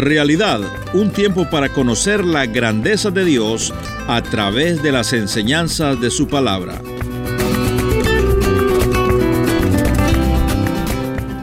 Realidad, 0.00 0.60
un 0.94 1.10
tiempo 1.10 1.44
para 1.50 1.68
conocer 1.68 2.24
la 2.24 2.46
grandeza 2.46 3.10
de 3.10 3.22
Dios 3.22 3.70
a 4.08 4.22
través 4.22 4.82
de 4.82 4.92
las 4.92 5.12
enseñanzas 5.12 6.00
de 6.00 6.10
su 6.10 6.26
palabra. 6.26 6.80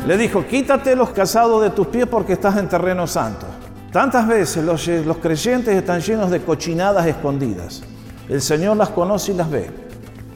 Le 0.07 0.17
dijo, 0.17 0.43
quítate 0.47 0.95
los 0.95 1.11
casados 1.11 1.61
de 1.61 1.69
tus 1.69 1.85
pies 1.85 2.07
porque 2.07 2.33
estás 2.33 2.57
en 2.57 2.67
terreno 2.67 3.05
santo. 3.05 3.45
Tantas 3.91 4.27
veces 4.27 4.65
los, 4.65 4.87
los 4.87 5.17
creyentes 5.17 5.75
están 5.75 6.01
llenos 6.01 6.31
de 6.31 6.41
cochinadas 6.41 7.05
escondidas. 7.05 7.83
El 8.27 8.41
Señor 8.41 8.75
las 8.75 8.89
conoce 8.89 9.33
y 9.33 9.35
las 9.35 9.51
ve. 9.51 9.69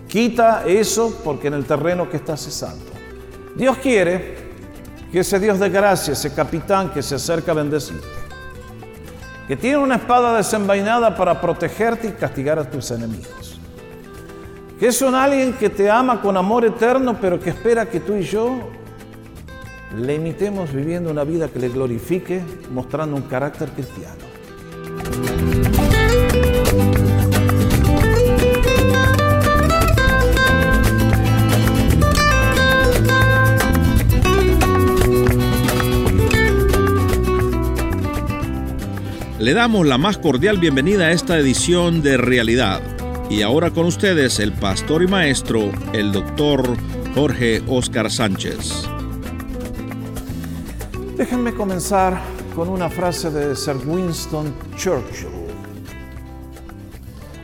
Quita 0.07 0.63
eso 0.67 1.19
porque 1.23 1.47
en 1.47 1.55
el 1.55 1.65
terreno 1.65 2.07
que 2.07 2.17
estás 2.17 2.45
es 2.45 2.53
santo. 2.53 2.91
Dios 3.55 3.77
quiere 3.79 4.40
que 5.11 5.19
ese 5.19 5.39
Dios 5.39 5.59
de 5.59 5.69
gracia, 5.69 6.13
ese 6.13 6.33
capitán 6.33 6.91
que 6.91 7.01
se 7.01 7.15
acerca 7.15 7.51
a 7.51 7.55
bendecirte, 7.55 8.07
que 9.47 9.57
tiene 9.57 9.77
una 9.77 9.95
espada 9.95 10.37
desenvainada 10.37 11.15
para 11.15 11.41
protegerte 11.41 12.07
y 12.07 12.11
castigar 12.11 12.57
a 12.59 12.69
tus 12.69 12.91
enemigos, 12.91 13.59
que 14.79 14.87
es 14.87 15.01
un 15.01 15.13
alguien 15.13 15.53
que 15.53 15.69
te 15.69 15.89
ama 15.89 16.21
con 16.21 16.37
amor 16.37 16.65
eterno, 16.65 17.17
pero 17.19 17.39
que 17.39 17.49
espera 17.49 17.87
que 17.87 17.99
tú 17.99 18.15
y 18.15 18.23
yo 18.23 18.69
le 19.97 20.15
imitemos 20.15 20.71
viviendo 20.71 21.11
una 21.11 21.25
vida 21.25 21.49
que 21.49 21.59
le 21.59 21.69
glorifique, 21.69 22.41
mostrando 22.71 23.17
un 23.17 23.23
carácter 23.23 23.69
cristiano. 23.69 25.60
Le 39.51 39.55
damos 39.55 39.85
la 39.85 39.97
más 39.97 40.17
cordial 40.17 40.59
bienvenida 40.59 41.07
a 41.07 41.11
esta 41.11 41.37
edición 41.37 42.01
de 42.01 42.15
Realidad. 42.15 42.79
Y 43.29 43.41
ahora 43.41 43.69
con 43.69 43.85
ustedes 43.85 44.39
el 44.39 44.53
pastor 44.53 45.03
y 45.03 45.07
maestro, 45.07 45.73
el 45.91 46.13
doctor 46.13 46.63
Jorge 47.13 47.61
Oscar 47.67 48.09
Sánchez. 48.09 48.87
Déjenme 51.17 51.53
comenzar 51.53 52.21
con 52.55 52.69
una 52.69 52.89
frase 52.89 53.29
de 53.29 53.53
Sir 53.53 53.75
Winston 53.85 54.55
Churchill. 54.77 55.27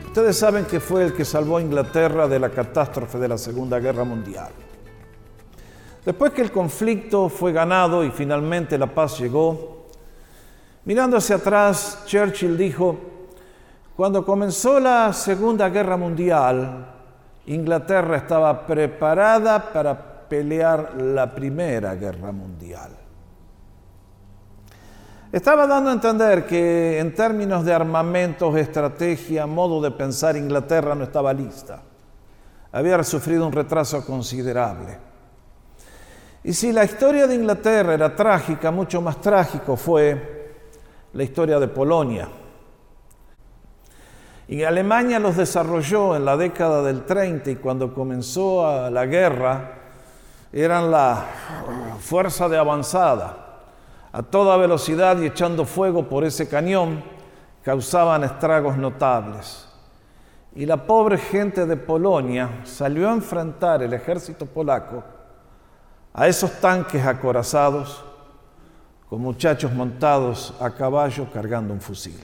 Ustedes 0.06 0.38
saben 0.38 0.64
que 0.64 0.80
fue 0.80 1.04
el 1.04 1.12
que 1.12 1.26
salvó 1.26 1.58
a 1.58 1.60
Inglaterra 1.60 2.26
de 2.26 2.38
la 2.38 2.48
catástrofe 2.48 3.18
de 3.18 3.28
la 3.28 3.36
Segunda 3.36 3.80
Guerra 3.80 4.04
Mundial. 4.04 4.48
Después 6.06 6.32
que 6.32 6.40
el 6.40 6.52
conflicto 6.52 7.28
fue 7.28 7.52
ganado 7.52 8.02
y 8.02 8.10
finalmente 8.10 8.78
la 8.78 8.86
paz 8.94 9.20
llegó, 9.20 9.77
Mirando 10.88 11.18
hacia 11.18 11.36
atrás, 11.36 12.04
Churchill 12.06 12.56
dijo, 12.56 12.96
cuando 13.94 14.24
comenzó 14.24 14.80
la 14.80 15.12
Segunda 15.12 15.68
Guerra 15.68 15.98
Mundial, 15.98 16.86
Inglaterra 17.44 18.16
estaba 18.16 18.66
preparada 18.66 19.70
para 19.70 20.26
pelear 20.26 20.94
la 20.96 21.30
Primera 21.34 21.94
Guerra 21.94 22.32
Mundial. 22.32 22.90
Estaba 25.30 25.66
dando 25.66 25.90
a 25.90 25.92
entender 25.92 26.46
que 26.46 26.98
en 26.98 27.14
términos 27.14 27.66
de 27.66 27.74
armamentos, 27.74 28.56
estrategia, 28.56 29.46
modo 29.46 29.82
de 29.82 29.90
pensar, 29.90 30.38
Inglaterra 30.38 30.94
no 30.94 31.04
estaba 31.04 31.34
lista. 31.34 31.82
Había 32.72 33.04
sufrido 33.04 33.46
un 33.46 33.52
retraso 33.52 34.06
considerable. 34.06 34.96
Y 36.44 36.54
si 36.54 36.72
la 36.72 36.84
historia 36.84 37.26
de 37.26 37.34
Inglaterra 37.34 37.92
era 37.92 38.16
trágica, 38.16 38.70
mucho 38.70 39.02
más 39.02 39.20
trágico 39.20 39.76
fue 39.76 40.37
la 41.12 41.22
historia 41.22 41.58
de 41.58 41.68
Polonia. 41.68 42.28
Y 44.48 44.62
Alemania 44.62 45.18
los 45.18 45.36
desarrolló 45.36 46.16
en 46.16 46.24
la 46.24 46.36
década 46.36 46.82
del 46.82 47.04
30 47.04 47.50
y 47.50 47.56
cuando 47.56 47.92
comenzó 47.92 48.90
la 48.90 49.04
guerra 49.04 49.72
eran 50.52 50.90
la 50.90 51.26
fuerza 52.00 52.48
de 52.48 52.56
avanzada. 52.56 53.44
A 54.10 54.22
toda 54.22 54.56
velocidad 54.56 55.18
y 55.18 55.26
echando 55.26 55.66
fuego 55.66 56.08
por 56.08 56.24
ese 56.24 56.48
cañón 56.48 57.04
causaban 57.62 58.24
estragos 58.24 58.78
notables. 58.78 59.68
Y 60.54 60.64
la 60.64 60.78
pobre 60.78 61.18
gente 61.18 61.66
de 61.66 61.76
Polonia 61.76 62.62
salió 62.64 63.10
a 63.10 63.12
enfrentar 63.12 63.82
el 63.82 63.92
ejército 63.92 64.46
polaco 64.46 65.04
a 66.14 66.26
esos 66.26 66.50
tanques 66.52 67.04
acorazados 67.04 68.02
con 69.08 69.22
muchachos 69.22 69.72
montados 69.72 70.54
a 70.60 70.70
caballo 70.70 71.28
cargando 71.32 71.72
un 71.72 71.80
fusil. 71.80 72.18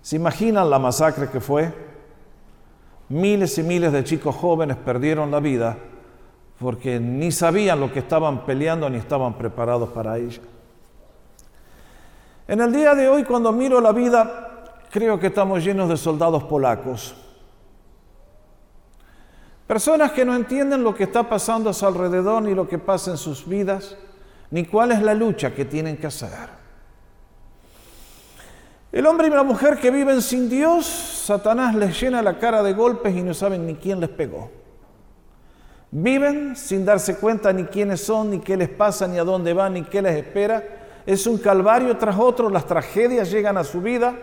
¿Se 0.00 0.16
imaginan 0.16 0.70
la 0.70 0.78
masacre 0.78 1.28
que 1.28 1.40
fue? 1.40 1.72
Miles 3.10 3.58
y 3.58 3.62
miles 3.62 3.92
de 3.92 4.02
chicos 4.02 4.34
jóvenes 4.34 4.76
perdieron 4.78 5.30
la 5.30 5.40
vida 5.40 5.76
porque 6.58 6.98
ni 7.00 7.32
sabían 7.32 7.80
lo 7.80 7.92
que 7.92 7.98
estaban 7.98 8.44
peleando 8.46 8.88
ni 8.88 8.98
estaban 8.98 9.34
preparados 9.34 9.90
para 9.90 10.16
ello. 10.16 10.42
En 12.48 12.60
el 12.60 12.72
día 12.72 12.94
de 12.94 13.08
hoy, 13.08 13.24
cuando 13.24 13.52
miro 13.52 13.80
la 13.80 13.92
vida, 13.92 14.80
creo 14.90 15.18
que 15.18 15.28
estamos 15.28 15.62
llenos 15.64 15.88
de 15.88 15.96
soldados 15.96 16.44
polacos. 16.44 17.14
Personas 19.66 20.12
que 20.12 20.24
no 20.24 20.34
entienden 20.34 20.82
lo 20.82 20.94
que 20.94 21.04
está 21.04 21.28
pasando 21.28 21.70
a 21.70 21.74
su 21.74 21.86
alrededor 21.86 22.42
ni 22.42 22.54
lo 22.54 22.66
que 22.66 22.78
pasa 22.78 23.12
en 23.12 23.16
sus 23.16 23.46
vidas 23.46 23.96
ni 24.50 24.64
cuál 24.64 24.92
es 24.92 25.02
la 25.02 25.14
lucha 25.14 25.54
que 25.54 25.64
tienen 25.64 25.96
que 25.96 26.06
hacer. 26.06 26.60
El 28.92 29.06
hombre 29.06 29.28
y 29.28 29.30
la 29.30 29.44
mujer 29.44 29.78
que 29.78 29.90
viven 29.90 30.20
sin 30.20 30.48
Dios, 30.48 30.84
Satanás 30.86 31.74
les 31.76 32.00
llena 32.00 32.22
la 32.22 32.38
cara 32.38 32.62
de 32.62 32.72
golpes 32.72 33.14
y 33.14 33.22
no 33.22 33.32
saben 33.34 33.64
ni 33.64 33.76
quién 33.76 34.00
les 34.00 34.08
pegó. 34.08 34.50
Viven 35.92 36.56
sin 36.56 36.84
darse 36.84 37.16
cuenta 37.16 37.52
ni 37.52 37.64
quiénes 37.64 38.00
son, 38.00 38.30
ni 38.30 38.40
qué 38.40 38.56
les 38.56 38.68
pasa, 38.68 39.06
ni 39.06 39.18
a 39.18 39.24
dónde 39.24 39.52
van, 39.52 39.74
ni 39.74 39.82
qué 39.82 40.02
les 40.02 40.16
espera. 40.16 40.62
Es 41.06 41.26
un 41.26 41.38
calvario 41.38 41.96
tras 41.96 42.18
otro, 42.18 42.50
las 42.50 42.66
tragedias 42.66 43.30
llegan 43.30 43.56
a 43.56 43.64
su 43.64 43.80
vida 43.80 44.14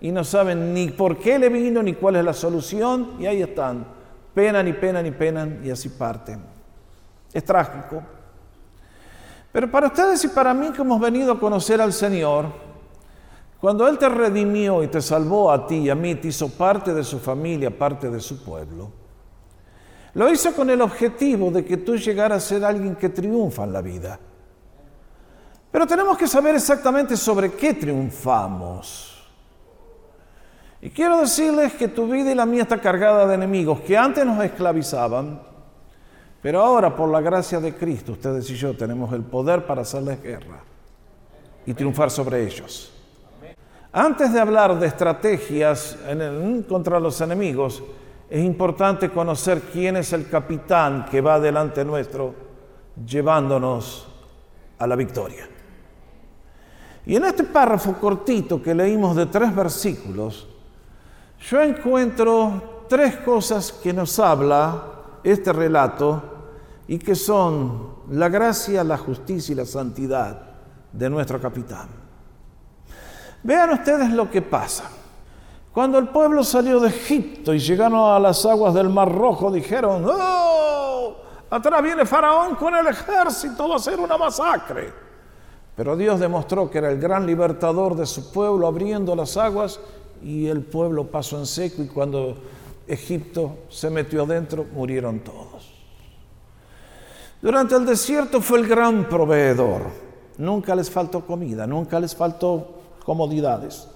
y 0.00 0.12
no 0.12 0.22
saben 0.22 0.72
ni 0.74 0.90
por 0.90 1.18
qué 1.18 1.38
le 1.38 1.48
vino, 1.48 1.82
ni 1.82 1.94
cuál 1.94 2.16
es 2.16 2.24
la 2.24 2.32
solución, 2.32 3.16
y 3.18 3.26
ahí 3.26 3.42
están. 3.42 3.86
Penan 4.32 4.66
y 4.68 4.72
penan 4.72 5.06
y 5.06 5.10
penan 5.10 5.60
y 5.64 5.70
así 5.70 5.88
parten. 5.88 6.40
Es 7.32 7.44
trágico. 7.44 8.02
Pero 9.54 9.70
para 9.70 9.86
ustedes 9.86 10.24
y 10.24 10.28
para 10.28 10.52
mí 10.52 10.72
que 10.72 10.82
hemos 10.82 11.00
venido 11.00 11.30
a 11.30 11.38
conocer 11.38 11.80
al 11.80 11.92
Señor, 11.92 12.46
cuando 13.60 13.86
Él 13.86 13.96
te 13.98 14.08
redimió 14.08 14.82
y 14.82 14.88
te 14.88 15.00
salvó 15.00 15.52
a 15.52 15.64
ti 15.64 15.76
y 15.76 15.90
a 15.90 15.94
mí, 15.94 16.16
te 16.16 16.26
hizo 16.26 16.48
parte 16.48 16.92
de 16.92 17.04
su 17.04 17.20
familia, 17.20 17.70
parte 17.70 18.10
de 18.10 18.18
su 18.18 18.42
pueblo, 18.42 18.90
lo 20.14 20.28
hizo 20.28 20.52
con 20.54 20.70
el 20.70 20.82
objetivo 20.82 21.52
de 21.52 21.64
que 21.64 21.76
tú 21.76 21.96
llegaras 21.96 22.44
a 22.44 22.48
ser 22.48 22.64
alguien 22.64 22.96
que 22.96 23.10
triunfa 23.10 23.62
en 23.62 23.72
la 23.72 23.80
vida. 23.80 24.18
Pero 25.70 25.86
tenemos 25.86 26.18
que 26.18 26.26
saber 26.26 26.56
exactamente 26.56 27.16
sobre 27.16 27.52
qué 27.52 27.74
triunfamos. 27.74 29.24
Y 30.82 30.90
quiero 30.90 31.20
decirles 31.20 31.74
que 31.74 31.86
tu 31.86 32.08
vida 32.08 32.32
y 32.32 32.34
la 32.34 32.44
mía 32.44 32.62
está 32.62 32.80
cargada 32.80 33.24
de 33.24 33.36
enemigos 33.36 33.82
que 33.82 33.96
antes 33.96 34.26
nos 34.26 34.44
esclavizaban, 34.44 35.53
pero 36.44 36.60
ahora, 36.60 36.94
por 36.94 37.08
la 37.08 37.22
gracia 37.22 37.58
de 37.58 37.74
Cristo, 37.74 38.12
ustedes 38.12 38.50
y 38.50 38.54
yo 38.54 38.76
tenemos 38.76 39.10
el 39.14 39.22
poder 39.22 39.64
para 39.64 39.80
hacerles 39.80 40.22
guerra 40.22 40.60
y 41.64 41.72
triunfar 41.72 42.10
sobre 42.10 42.44
ellos. 42.44 42.92
Antes 43.90 44.30
de 44.30 44.40
hablar 44.40 44.78
de 44.78 44.86
estrategias 44.86 45.96
contra 46.68 47.00
los 47.00 47.18
enemigos, 47.22 47.82
es 48.28 48.44
importante 48.44 49.08
conocer 49.08 49.62
quién 49.72 49.96
es 49.96 50.12
el 50.12 50.28
capitán 50.28 51.06
que 51.10 51.22
va 51.22 51.40
delante 51.40 51.82
nuestro 51.82 52.34
llevándonos 53.06 54.06
a 54.78 54.86
la 54.86 54.96
victoria. 54.96 55.48
Y 57.06 57.16
en 57.16 57.24
este 57.24 57.44
párrafo 57.44 57.94
cortito 57.94 58.62
que 58.62 58.74
leímos 58.74 59.16
de 59.16 59.24
tres 59.24 59.56
versículos, 59.56 60.46
yo 61.40 61.62
encuentro 61.62 62.84
tres 62.86 63.16
cosas 63.16 63.72
que 63.72 63.94
nos 63.94 64.18
habla 64.18 64.90
este 65.24 65.50
relato 65.50 66.33
y 66.86 66.98
que 66.98 67.14
son 67.14 67.94
la 68.10 68.28
gracia, 68.28 68.84
la 68.84 68.98
justicia 68.98 69.52
y 69.52 69.56
la 69.56 69.64
santidad 69.64 70.38
de 70.92 71.10
nuestro 71.10 71.40
capitán. 71.40 71.88
Vean 73.42 73.70
ustedes 73.70 74.10
lo 74.10 74.30
que 74.30 74.42
pasa. 74.42 74.90
Cuando 75.72 75.98
el 75.98 76.08
pueblo 76.08 76.44
salió 76.44 76.78
de 76.78 76.88
Egipto 76.88 77.52
y 77.52 77.58
llegaron 77.58 78.14
a 78.14 78.18
las 78.18 78.46
aguas 78.46 78.74
del 78.74 78.88
Mar 78.88 79.12
Rojo, 79.12 79.50
dijeron, 79.50 80.04
¡Oh! 80.06 81.16
Atrás 81.50 81.82
viene 81.82 82.06
Faraón 82.06 82.54
con 82.54 82.74
el 82.74 82.86
ejército, 82.86 83.68
va 83.68 83.76
a 83.76 83.78
ser 83.78 83.98
una 83.98 84.16
masacre. 84.16 84.92
Pero 85.76 85.96
Dios 85.96 86.20
demostró 86.20 86.70
que 86.70 86.78
era 86.78 86.90
el 86.90 87.00
gran 87.00 87.26
libertador 87.26 87.96
de 87.96 88.06
su 88.06 88.32
pueblo 88.32 88.66
abriendo 88.66 89.16
las 89.16 89.36
aguas 89.36 89.80
y 90.22 90.46
el 90.46 90.62
pueblo 90.62 91.10
pasó 91.10 91.38
en 91.38 91.46
seco 91.46 91.82
y 91.82 91.88
cuando 91.88 92.36
Egipto 92.86 93.58
se 93.68 93.90
metió 93.90 94.22
adentro 94.22 94.64
murieron 94.72 95.20
todos. 95.20 95.73
Durante 97.44 97.74
el 97.74 97.84
desierto 97.84 98.40
fue 98.40 98.58
el 98.60 98.66
gran 98.66 99.06
proveedor. 99.06 99.82
nunca 100.38 100.74
les 100.74 100.90
faltó 100.90 101.26
comida, 101.26 101.66
nunca 101.66 102.00
les 102.00 102.16
faltó 102.16 102.80
comodidades. 103.04 103.86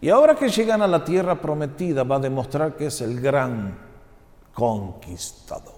Y 0.00 0.08
ahora 0.08 0.34
que 0.34 0.48
llegan 0.48 0.82
a 0.82 0.88
la 0.88 1.04
tierra 1.04 1.40
prometida 1.40 2.02
va 2.02 2.16
a 2.16 2.18
demostrar 2.18 2.74
que 2.74 2.86
es 2.86 3.00
el 3.00 3.20
gran 3.20 3.78
conquistador. 4.52 5.72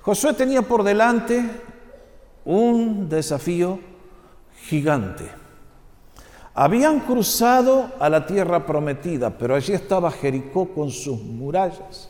Josué 0.00 0.32
tenía 0.32 0.62
por 0.62 0.82
delante 0.82 1.44
un 2.46 3.06
desafío 3.06 3.78
gigante. 4.62 5.30
Habían 6.54 7.00
cruzado 7.00 7.90
a 8.00 8.08
la 8.08 8.24
tierra 8.24 8.64
prometida, 8.64 9.28
pero 9.28 9.54
allí 9.54 9.74
estaba 9.74 10.10
Jericó 10.10 10.70
con 10.72 10.90
sus 10.90 11.20
murallas, 11.20 12.09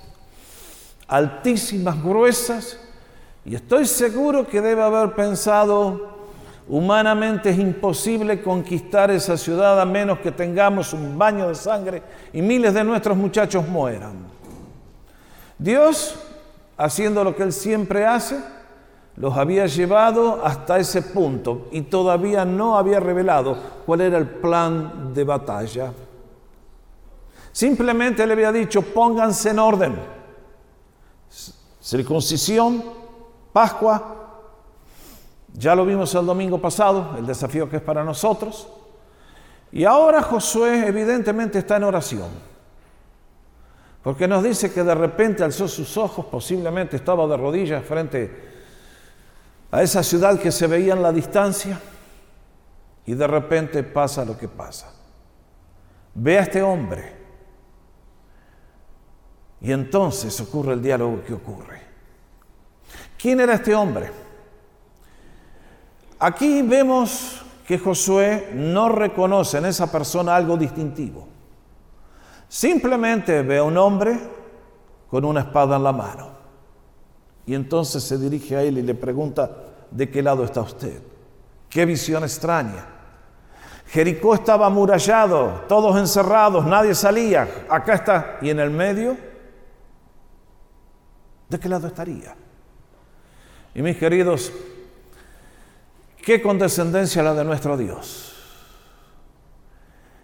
altísimas, 1.10 2.02
gruesas, 2.02 2.78
y 3.44 3.56
estoy 3.56 3.84
seguro 3.84 4.46
que 4.46 4.60
debe 4.60 4.82
haber 4.82 5.12
pensado, 5.14 6.18
humanamente 6.68 7.50
es 7.50 7.58
imposible 7.58 8.40
conquistar 8.40 9.10
esa 9.10 9.36
ciudad 9.36 9.80
a 9.80 9.84
menos 9.84 10.20
que 10.20 10.30
tengamos 10.30 10.92
un 10.92 11.18
baño 11.18 11.48
de 11.48 11.56
sangre 11.56 12.02
y 12.32 12.40
miles 12.40 12.72
de 12.72 12.84
nuestros 12.84 13.16
muchachos 13.16 13.66
mueran. 13.66 14.12
Dios, 15.58 16.14
haciendo 16.76 17.24
lo 17.24 17.34
que 17.34 17.42
Él 17.42 17.52
siempre 17.52 18.06
hace, 18.06 18.38
los 19.16 19.36
había 19.36 19.66
llevado 19.66 20.40
hasta 20.44 20.78
ese 20.78 21.02
punto 21.02 21.66
y 21.72 21.82
todavía 21.82 22.44
no 22.44 22.78
había 22.78 23.00
revelado 23.00 23.58
cuál 23.84 24.02
era 24.02 24.16
el 24.16 24.28
plan 24.28 25.12
de 25.12 25.24
batalla. 25.24 25.92
Simplemente 27.50 28.24
le 28.24 28.32
había 28.34 28.52
dicho, 28.52 28.80
pónganse 28.80 29.50
en 29.50 29.58
orden. 29.58 30.19
Circuncisión, 31.90 32.84
Pascua, 33.52 34.14
ya 35.52 35.74
lo 35.74 35.84
vimos 35.84 36.14
el 36.14 36.24
domingo 36.24 36.60
pasado, 36.60 37.16
el 37.18 37.26
desafío 37.26 37.68
que 37.68 37.78
es 37.78 37.82
para 37.82 38.04
nosotros. 38.04 38.68
Y 39.72 39.82
ahora 39.82 40.22
Josué 40.22 40.86
evidentemente 40.86 41.58
está 41.58 41.78
en 41.78 41.82
oración, 41.82 42.28
porque 44.04 44.28
nos 44.28 44.44
dice 44.44 44.72
que 44.72 44.84
de 44.84 44.94
repente 44.94 45.42
alzó 45.42 45.66
sus 45.66 45.96
ojos, 45.96 46.26
posiblemente 46.26 46.94
estaba 46.94 47.26
de 47.26 47.36
rodillas 47.36 47.84
frente 47.84 48.50
a 49.72 49.82
esa 49.82 50.04
ciudad 50.04 50.38
que 50.38 50.52
se 50.52 50.68
veía 50.68 50.92
en 50.92 51.02
la 51.02 51.10
distancia 51.10 51.80
y 53.04 53.14
de 53.14 53.26
repente 53.26 53.82
pasa 53.82 54.24
lo 54.24 54.38
que 54.38 54.46
pasa. 54.46 54.92
Ve 56.14 56.38
a 56.38 56.42
este 56.42 56.62
hombre 56.62 57.19
y 59.60 59.72
entonces 59.72 60.40
ocurre 60.40 60.74
el 60.74 60.82
diálogo 60.82 61.22
que 61.22 61.34
ocurre. 61.34 61.80
¿Quién 63.18 63.40
era 63.40 63.54
este 63.54 63.74
hombre? 63.74 64.10
Aquí 66.18 66.62
vemos 66.62 67.42
que 67.66 67.78
Josué 67.78 68.50
no 68.54 68.88
reconoce 68.88 69.58
en 69.58 69.66
esa 69.66 69.90
persona 69.90 70.34
algo 70.34 70.56
distintivo. 70.56 71.28
Simplemente 72.48 73.42
ve 73.42 73.58
a 73.58 73.62
un 73.62 73.76
hombre 73.76 74.18
con 75.08 75.24
una 75.24 75.40
espada 75.40 75.76
en 75.76 75.84
la 75.84 75.92
mano. 75.92 76.30
Y 77.46 77.54
entonces 77.54 78.02
se 78.02 78.18
dirige 78.18 78.56
a 78.56 78.62
él 78.62 78.78
y 78.78 78.82
le 78.82 78.94
pregunta, 78.94 79.50
¿de 79.90 80.10
qué 80.10 80.22
lado 80.22 80.44
está 80.44 80.62
usted? 80.62 81.02
Qué 81.68 81.84
visión 81.84 82.22
extraña. 82.22 82.86
Jericó 83.86 84.34
estaba 84.34 84.66
amurallado, 84.66 85.64
todos 85.68 85.96
encerrados, 85.96 86.64
nadie 86.64 86.94
salía. 86.94 87.66
Acá 87.68 87.94
está. 87.94 88.38
¿Y 88.40 88.50
en 88.50 88.60
el 88.60 88.70
medio? 88.70 89.29
¿De 91.50 91.58
qué 91.58 91.68
lado 91.68 91.88
estaría? 91.88 92.34
Y 93.74 93.82
mis 93.82 93.96
queridos, 93.96 94.52
qué 96.22 96.40
condescendencia 96.40 97.22
la 97.22 97.34
de 97.34 97.44
nuestro 97.44 97.76
Dios. 97.76 98.28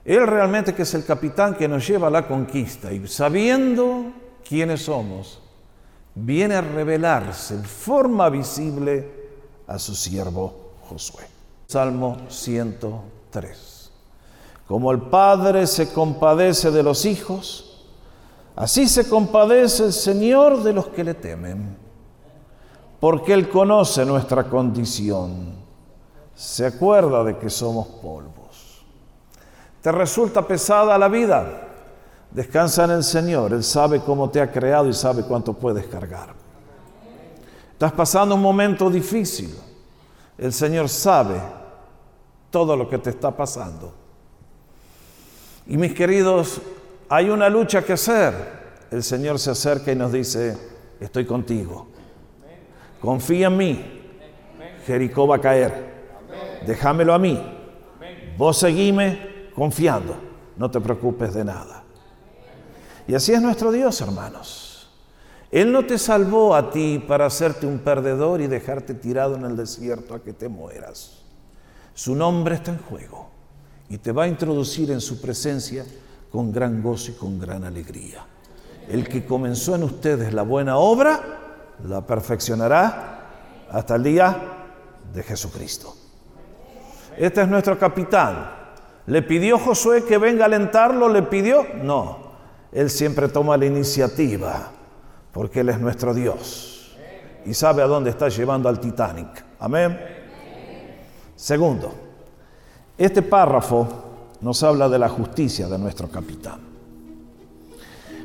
Él 0.04 0.24
realmente 0.24 0.72
que 0.72 0.82
es 0.82 0.94
el 0.94 1.04
capitán 1.04 1.56
que 1.56 1.66
nos 1.66 1.86
lleva 1.86 2.06
a 2.06 2.12
la 2.12 2.28
conquista 2.28 2.92
y 2.92 3.08
sabiendo 3.08 4.12
quiénes 4.48 4.82
somos, 4.82 5.42
viene 6.14 6.54
a 6.54 6.60
revelarse 6.60 7.54
en 7.54 7.64
forma 7.64 8.30
visible 8.30 9.10
a 9.66 9.80
su 9.80 9.96
siervo 9.96 10.74
Josué. 10.88 11.24
Salmo 11.66 12.18
103. 12.28 13.90
Como 14.68 14.92
el 14.92 15.00
Padre 15.00 15.66
se 15.66 15.92
compadece 15.92 16.70
de 16.70 16.84
los 16.84 17.04
hijos, 17.04 17.65
así 18.56 18.88
se 18.88 19.08
compadece 19.08 19.84
el 19.84 19.92
Señor 19.92 20.62
de 20.62 20.72
los 20.72 20.88
que 20.88 21.04
le 21.04 21.14
temen, 21.14 21.76
porque 22.98 23.34
Él 23.34 23.48
conoce 23.48 24.04
nuestra 24.04 24.44
condición, 24.44 25.54
se 26.34 26.66
acuerda 26.66 27.22
de 27.22 27.38
que 27.38 27.48
somos 27.48 27.86
polvos. 27.86 28.84
¿Te 29.80 29.92
resulta 29.92 30.46
pesada 30.46 30.98
la 30.98 31.08
vida? 31.08 31.68
Descansa 32.30 32.84
en 32.84 32.90
el 32.90 33.04
Señor, 33.04 33.52
Él 33.52 33.62
sabe 33.62 34.00
cómo 34.00 34.28
te 34.30 34.40
ha 34.40 34.50
creado 34.50 34.88
y 34.88 34.92
sabe 34.92 35.22
cuánto 35.22 35.52
puedes 35.52 35.86
cargar. 35.86 36.34
Estás 37.72 37.92
pasando 37.92 38.34
un 38.34 38.42
momento 38.42 38.90
difícil, 38.90 39.54
el 40.38 40.52
Señor 40.52 40.88
sabe 40.88 41.40
todo 42.50 42.76
lo 42.76 42.88
que 42.88 42.98
te 42.98 43.10
está 43.10 43.30
pasando. 43.30 43.92
Y 45.66 45.76
mis 45.76 45.92
queridos, 45.92 46.60
hay 47.08 47.30
una 47.30 47.48
lucha 47.48 47.82
que 47.82 47.92
hacer. 47.92 48.34
El 48.90 49.02
Señor 49.02 49.38
se 49.38 49.50
acerca 49.50 49.92
y 49.92 49.96
nos 49.96 50.12
dice, 50.12 50.56
estoy 51.00 51.24
contigo. 51.24 51.88
Confía 53.00 53.48
en 53.48 53.56
mí. 53.56 53.84
Jericó 54.86 55.26
va 55.26 55.36
a 55.36 55.40
caer. 55.40 55.96
Déjamelo 56.66 57.12
a 57.14 57.18
mí. 57.18 57.40
Vos 58.36 58.58
seguime 58.58 59.50
confiando. 59.54 60.16
No 60.56 60.70
te 60.70 60.80
preocupes 60.80 61.34
de 61.34 61.44
nada. 61.44 61.84
Y 63.08 63.14
así 63.14 63.32
es 63.32 63.40
nuestro 63.40 63.70
Dios, 63.70 64.00
hermanos. 64.00 64.90
Él 65.50 65.70
no 65.70 65.86
te 65.86 65.98
salvó 65.98 66.54
a 66.54 66.70
ti 66.70 67.02
para 67.06 67.26
hacerte 67.26 67.66
un 67.66 67.78
perdedor 67.78 68.40
y 68.40 68.46
dejarte 68.46 68.94
tirado 68.94 69.36
en 69.36 69.44
el 69.44 69.56
desierto 69.56 70.14
a 70.14 70.22
que 70.22 70.32
te 70.32 70.48
mueras. 70.48 71.22
Su 71.94 72.14
nombre 72.14 72.56
está 72.56 72.72
en 72.72 72.78
juego 72.78 73.30
y 73.88 73.98
te 73.98 74.12
va 74.12 74.24
a 74.24 74.28
introducir 74.28 74.90
en 74.90 75.00
su 75.00 75.20
presencia 75.20 75.84
con 76.36 76.52
gran 76.52 76.82
gozo 76.82 77.12
y 77.12 77.14
con 77.14 77.38
gran 77.38 77.64
alegría. 77.64 78.22
El 78.90 79.08
que 79.08 79.24
comenzó 79.24 79.74
en 79.74 79.84
ustedes 79.84 80.34
la 80.34 80.42
buena 80.42 80.76
obra, 80.76 81.18
la 81.82 82.06
perfeccionará 82.06 83.22
hasta 83.70 83.94
el 83.94 84.02
día 84.02 84.36
de 85.14 85.22
Jesucristo. 85.22 85.94
Este 87.16 87.40
es 87.40 87.48
nuestro 87.48 87.78
capitán. 87.78 88.50
¿Le 89.06 89.22
pidió 89.22 89.58
Josué 89.58 90.04
que 90.04 90.18
venga 90.18 90.42
a 90.42 90.46
alentarlo? 90.48 91.08
¿Le 91.08 91.22
pidió? 91.22 91.64
No. 91.82 92.18
Él 92.70 92.90
siempre 92.90 93.28
toma 93.28 93.56
la 93.56 93.64
iniciativa, 93.64 94.72
porque 95.32 95.60
Él 95.60 95.70
es 95.70 95.80
nuestro 95.80 96.12
Dios 96.12 96.94
y 97.46 97.54
sabe 97.54 97.80
a 97.80 97.86
dónde 97.86 98.10
está 98.10 98.28
llevando 98.28 98.68
al 98.68 98.78
Titanic. 98.78 99.42
Amén. 99.58 99.98
Segundo, 101.34 101.94
este 102.98 103.22
párrafo 103.22 104.05
nos 104.40 104.62
habla 104.62 104.88
de 104.88 104.98
la 104.98 105.08
justicia 105.08 105.68
de 105.68 105.78
nuestro 105.78 106.08
capitán. 106.08 106.60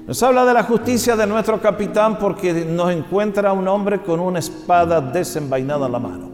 Nos 0.08 0.22
habla 0.24 0.46
de 0.46 0.54
la 0.54 0.64
justicia 0.64 1.16
de 1.16 1.28
nuestro 1.28 1.62
capitán 1.62 2.18
porque 2.18 2.66
nos 2.66 2.92
encuentra 2.92 3.54
un 3.54 3.68
hombre 3.68 4.02
con 4.02 4.20
una 4.20 4.40
espada 4.40 5.00
desenvainada 5.00 5.86
en 5.86 5.92
la 5.92 6.00
mano. 6.00 6.32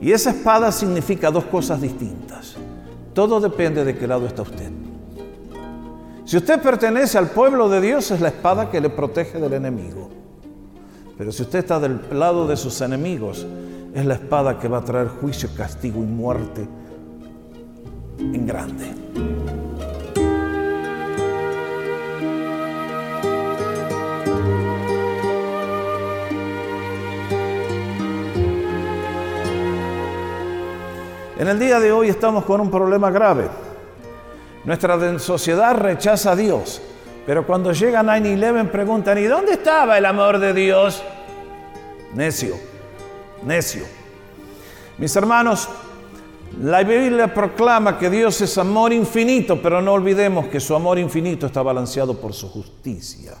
Y 0.00 0.10
esa 0.10 0.30
espada 0.30 0.72
significa 0.72 1.30
dos 1.30 1.44
cosas 1.44 1.80
distintas. 1.80 2.56
Todo 3.14 3.40
depende 3.40 3.84
de 3.84 3.96
qué 3.96 4.06
lado 4.06 4.26
está 4.26 4.42
usted. 4.42 4.70
Si 6.24 6.36
usted 6.36 6.60
pertenece 6.62 7.18
al 7.18 7.28
pueblo 7.28 7.68
de 7.68 7.80
Dios, 7.80 8.10
es 8.10 8.20
la 8.20 8.28
espada 8.28 8.70
que 8.70 8.80
le 8.80 8.88
protege 8.88 9.38
del 9.38 9.52
enemigo. 9.52 10.08
Pero 11.18 11.30
si 11.30 11.42
usted 11.42 11.60
está 11.60 11.78
del 11.78 12.00
lado 12.10 12.48
de 12.48 12.56
sus 12.56 12.80
enemigos, 12.80 13.46
es 13.94 14.06
la 14.06 14.14
espada 14.14 14.58
que 14.58 14.66
va 14.66 14.78
a 14.78 14.84
traer 14.84 15.08
juicio, 15.08 15.50
castigo 15.54 16.02
y 16.02 16.06
muerte 16.06 16.66
en 18.32 18.46
grande. 18.46 18.94
En 31.38 31.48
el 31.48 31.58
día 31.58 31.80
de 31.80 31.90
hoy 31.90 32.08
estamos 32.08 32.44
con 32.44 32.60
un 32.60 32.70
problema 32.70 33.10
grave. 33.10 33.48
Nuestra 34.64 35.18
sociedad 35.18 35.74
rechaza 35.74 36.30
a 36.30 36.36
Dios, 36.36 36.80
pero 37.26 37.44
cuando 37.44 37.72
llega 37.72 38.00
9-11 38.02 38.70
preguntan, 38.70 39.18
¿y 39.18 39.24
dónde 39.24 39.54
estaba 39.54 39.98
el 39.98 40.06
amor 40.06 40.38
de 40.38 40.54
Dios? 40.54 41.02
Necio, 42.14 42.54
necio. 43.42 43.82
Mis 44.98 45.16
hermanos, 45.16 45.68
la 46.62 46.84
Biblia 46.84 47.34
proclama 47.34 47.98
que 47.98 48.08
Dios 48.08 48.40
es 48.40 48.56
amor 48.56 48.92
infinito, 48.92 49.60
pero 49.60 49.82
no 49.82 49.94
olvidemos 49.94 50.46
que 50.46 50.60
su 50.60 50.76
amor 50.76 50.96
infinito 50.96 51.46
está 51.46 51.60
balanceado 51.60 52.14
por 52.14 52.32
su 52.32 52.48
justicia 52.48 53.34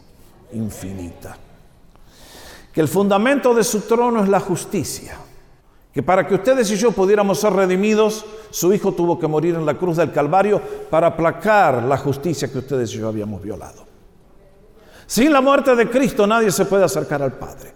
infinita. 0.52 1.36
Que 2.72 2.80
el 2.80 2.88
fundamento 2.88 3.54
de 3.54 3.62
su 3.62 3.82
trono 3.82 4.24
es 4.24 4.28
la 4.28 4.40
justicia. 4.40 5.16
que 5.92 6.02
para 6.02 6.26
que 6.26 6.34
ustedes 6.34 6.70
y 6.70 6.76
yo 6.76 6.90
pudiéramos 6.90 7.38
ser 7.38 7.52
redimidos, 7.52 8.24
su 8.50 8.72
Hijo 8.72 8.92
tuvo 8.92 9.18
que 9.18 9.28
morir 9.28 9.54
en 9.54 9.66
la 9.66 9.74
cruz 9.74 9.98
del 9.98 10.10
Calvario 10.10 10.60
para 10.90 11.08
aplacar 11.08 11.82
la 11.82 11.98
justicia 11.98 12.50
que 12.50 12.58
ustedes 12.58 12.92
y 12.94 12.98
yo 12.98 13.08
habíamos 13.08 13.42
violado. 13.42 13.84
Sin 15.06 15.30
la 15.32 15.42
muerte 15.42 15.76
de 15.76 15.90
Cristo 15.90 16.26
nadie 16.26 16.50
se 16.50 16.64
puede 16.64 16.84
acercar 16.84 17.22
al 17.22 17.34
Padre. 17.34 17.72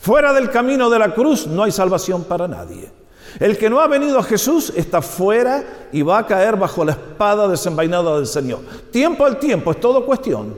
Fuera 0.00 0.32
del 0.32 0.50
camino 0.50 0.88
de 0.88 0.98
la 1.00 1.12
cruz 1.12 1.46
no 1.46 1.64
hay 1.64 1.72
salvación 1.72 2.24
para 2.24 2.46
nadie. 2.46 2.90
El 3.38 3.56
que 3.56 3.70
no 3.70 3.80
ha 3.80 3.86
venido 3.86 4.18
a 4.18 4.22
Jesús 4.22 4.72
está 4.74 5.02
fuera 5.02 5.88
y 5.92 6.02
va 6.02 6.18
a 6.18 6.26
caer 6.26 6.56
bajo 6.56 6.84
la 6.84 6.92
espada 6.92 7.46
desenvainada 7.46 8.16
del 8.16 8.26
Señor. 8.26 8.60
Tiempo 8.90 9.24
al 9.24 9.38
tiempo, 9.38 9.70
es 9.70 9.80
todo 9.80 10.04
cuestión. 10.04 10.54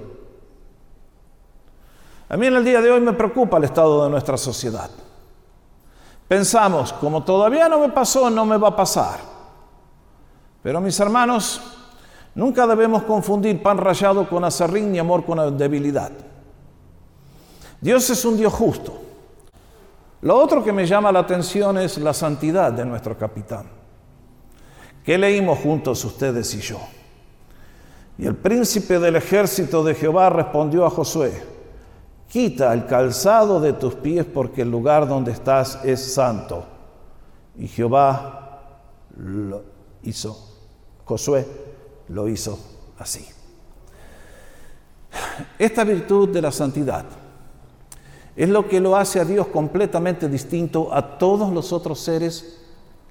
A 2.28 2.36
mí 2.36 2.46
en 2.46 2.54
el 2.54 2.64
día 2.64 2.80
de 2.80 2.90
hoy 2.90 3.00
me 3.00 3.12
preocupa 3.12 3.58
el 3.58 3.64
estado 3.64 4.04
de 4.04 4.10
nuestra 4.10 4.36
sociedad. 4.36 4.88
Pensamos, 6.28 6.92
como 6.92 7.24
todavía 7.24 7.68
no 7.68 7.80
me 7.80 7.88
pasó, 7.88 8.30
no 8.30 8.46
me 8.46 8.56
va 8.56 8.68
a 8.68 8.76
pasar. 8.76 9.18
Pero 10.62 10.80
mis 10.80 10.98
hermanos, 11.00 11.60
nunca 12.34 12.66
debemos 12.68 13.02
confundir 13.02 13.60
pan 13.60 13.78
rallado 13.78 14.28
con 14.28 14.44
acerrín 14.44 14.92
ni 14.92 14.98
amor 15.00 15.24
con 15.24 15.58
debilidad. 15.58 16.12
Dios 17.80 18.08
es 18.10 18.24
un 18.24 18.36
Dios 18.36 18.52
justo. 18.52 19.09
Lo 20.22 20.36
otro 20.36 20.62
que 20.62 20.72
me 20.72 20.86
llama 20.86 21.10
la 21.12 21.20
atención 21.20 21.78
es 21.78 21.96
la 21.98 22.12
santidad 22.12 22.72
de 22.72 22.84
nuestro 22.84 23.16
capitán. 23.16 23.66
¿Qué 25.04 25.16
leímos 25.16 25.58
juntos 25.60 26.04
ustedes 26.04 26.54
y 26.54 26.60
yo? 26.60 26.78
Y 28.18 28.26
el 28.26 28.36
príncipe 28.36 28.98
del 28.98 29.16
ejército 29.16 29.82
de 29.82 29.94
Jehová 29.94 30.28
respondió 30.28 30.84
a 30.84 30.90
Josué, 30.90 31.42
quita 32.28 32.74
el 32.74 32.84
calzado 32.84 33.60
de 33.60 33.72
tus 33.72 33.94
pies 33.94 34.26
porque 34.26 34.60
el 34.60 34.70
lugar 34.70 35.08
donde 35.08 35.32
estás 35.32 35.82
es 35.84 36.12
santo. 36.12 36.66
Y 37.56 37.66
Jehová 37.66 38.60
lo 39.16 39.62
hizo, 40.02 40.36
Josué 41.06 41.46
lo 42.08 42.28
hizo 42.28 42.58
así. 42.98 43.26
Esta 45.58 45.82
virtud 45.84 46.28
de 46.28 46.42
la 46.42 46.52
santidad 46.52 47.06
es 48.36 48.48
lo 48.48 48.68
que 48.68 48.80
lo 48.80 48.96
hace 48.96 49.20
a 49.20 49.24
Dios 49.24 49.48
completamente 49.48 50.28
distinto 50.28 50.92
a 50.92 51.18
todos 51.18 51.52
los 51.52 51.72
otros 51.72 52.00
seres 52.00 52.58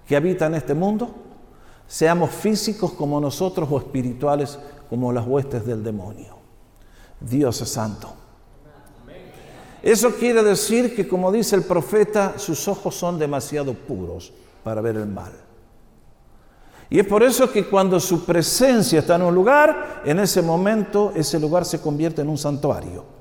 que 0.08 0.16
habitan 0.16 0.56
este 0.56 0.74
mundo, 0.74 1.10
seamos 1.88 2.32
físicos 2.32 2.94
como 2.94 3.20
nosotros 3.20 3.68
o 3.72 3.78
espirituales 3.78 4.58
como 4.90 5.12
las 5.12 5.28
huestes 5.28 5.66
del 5.66 5.84
demonio. 5.84 6.38
Dios 7.20 7.62
es 7.62 7.70
santo. 7.70 8.14
Eso 9.82 10.12
quiere 10.16 10.44
decir 10.44 10.96
que, 10.96 11.08
como 11.08 11.32
dice 11.32 11.56
el 11.56 11.64
profeta, 11.64 12.38
sus 12.38 12.68
ojos 12.68 12.96
son 12.96 13.18
demasiado 13.18 13.74
puros 13.74 14.34
para 14.64 14.82
ver 14.82 14.98
el 14.98 15.06
mal. 15.06 15.32
Y 16.90 17.00
es 17.00 17.06
por 17.06 17.24
eso 17.24 17.52
que 17.52 17.66
cuando 17.68 18.00
su 18.00 18.26
presencia 18.26 19.00
está 19.00 19.16
en 19.16 19.22
un 19.22 19.36
lugar, 19.36 20.02
en 20.04 20.20
ese 20.20 20.42
momento 20.42 21.12
ese 21.16 21.40
lugar 21.40 21.64
se 21.64 21.80
convierte 21.80 22.22
en 22.22 22.30
un 22.30 22.38
santuario. 22.38 23.19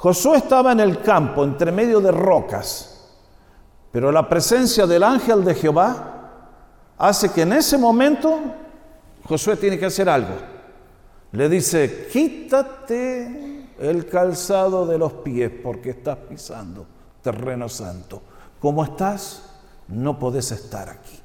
Josué 0.00 0.38
estaba 0.38 0.72
en 0.72 0.80
el 0.80 1.02
campo, 1.02 1.44
entre 1.44 1.70
medio 1.70 2.00
de 2.00 2.10
rocas, 2.10 3.06
pero 3.92 4.10
la 4.10 4.26
presencia 4.26 4.86
del 4.86 5.02
ángel 5.02 5.44
de 5.44 5.54
Jehová 5.54 6.46
hace 6.96 7.30
que 7.30 7.42
en 7.42 7.52
ese 7.52 7.76
momento 7.76 8.34
Josué 9.28 9.56
tiene 9.56 9.78
que 9.78 9.84
hacer 9.84 10.08
algo. 10.08 10.36
Le 11.32 11.50
dice, 11.50 12.08
quítate 12.10 13.68
el 13.78 14.06
calzado 14.06 14.86
de 14.86 14.96
los 14.96 15.12
pies 15.12 15.52
porque 15.62 15.90
estás 15.90 16.16
pisando 16.16 16.86
terreno 17.20 17.68
santo. 17.68 18.22
Como 18.58 18.82
estás, 18.82 19.42
no 19.88 20.18
podés 20.18 20.50
estar 20.50 20.88
aquí. 20.88 21.20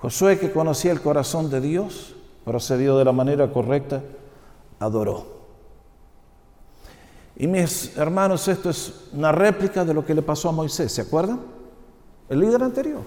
Josué, 0.00 0.38
que 0.38 0.52
conocía 0.52 0.92
el 0.92 1.00
corazón 1.00 1.48
de 1.48 1.62
Dios, 1.62 2.14
procedió 2.44 2.98
de 2.98 3.06
la 3.06 3.12
manera 3.12 3.50
correcta, 3.50 4.02
adoró. 4.78 5.39
Y 7.40 7.46
mis 7.46 7.96
hermanos, 7.96 8.46
esto 8.48 8.68
es 8.68 8.92
una 9.14 9.32
réplica 9.32 9.82
de 9.82 9.94
lo 9.94 10.04
que 10.04 10.14
le 10.14 10.20
pasó 10.20 10.50
a 10.50 10.52
Moisés, 10.52 10.92
¿se 10.92 11.00
acuerdan? 11.00 11.40
El 12.28 12.38
líder 12.38 12.62
anterior. 12.62 13.00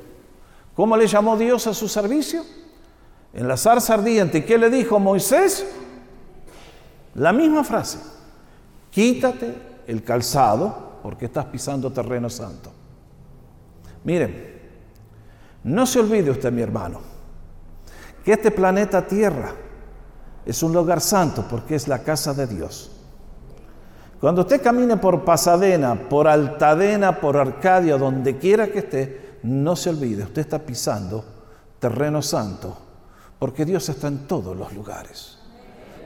¿Cómo 0.75 0.97
le 0.97 1.05
llamó 1.05 1.37
Dios 1.37 1.67
a 1.67 1.73
su 1.75 1.87
servicio? 1.87 2.41
En 3.31 3.47
la 3.47 3.55
zarza 3.57 3.93
ardiente. 3.93 4.43
¿Qué 4.43 4.57
le 4.57 4.71
dijo 4.71 4.99
Moisés? 4.99 5.67
La 7.13 7.31
misma 7.31 7.63
frase, 7.63 7.99
quítate 8.89 9.55
el 9.85 10.03
calzado 10.03 10.97
porque 11.03 11.25
estás 11.25 11.45
pisando 11.45 11.91
terreno 11.91 12.27
santo. 12.27 12.71
Miren, 14.03 14.61
no 15.63 15.85
se 15.85 15.99
olvide 15.99 16.31
usted, 16.31 16.51
mi 16.51 16.63
hermano, 16.63 17.01
que 18.25 18.33
este 18.33 18.49
planeta 18.49 19.05
Tierra 19.05 19.53
es 20.43 20.63
un 20.63 20.73
lugar 20.73 21.01
santo 21.01 21.45
porque 21.47 21.75
es 21.75 21.87
la 21.87 21.99
casa 21.99 22.33
de 22.33 22.47
Dios. 22.47 22.92
Cuando 24.23 24.43
usted 24.43 24.61
camine 24.61 24.95
por 24.95 25.25
Pasadena, 25.25 26.07
por 26.07 26.29
Altadena, 26.29 27.19
por 27.19 27.35
Arcadia, 27.35 27.97
donde 27.97 28.37
quiera 28.37 28.67
que 28.67 28.79
esté, 28.79 29.39
no 29.43 29.75
se 29.75 29.89
olvide, 29.89 30.23
usted 30.23 30.43
está 30.43 30.59
pisando 30.59 31.25
terreno 31.77 32.21
santo, 32.21 32.73
porque 33.37 33.65
Dios 33.65 33.89
está 33.89 34.07
en 34.07 34.25
todos 34.25 34.55
los 34.55 34.71
lugares. 34.71 35.39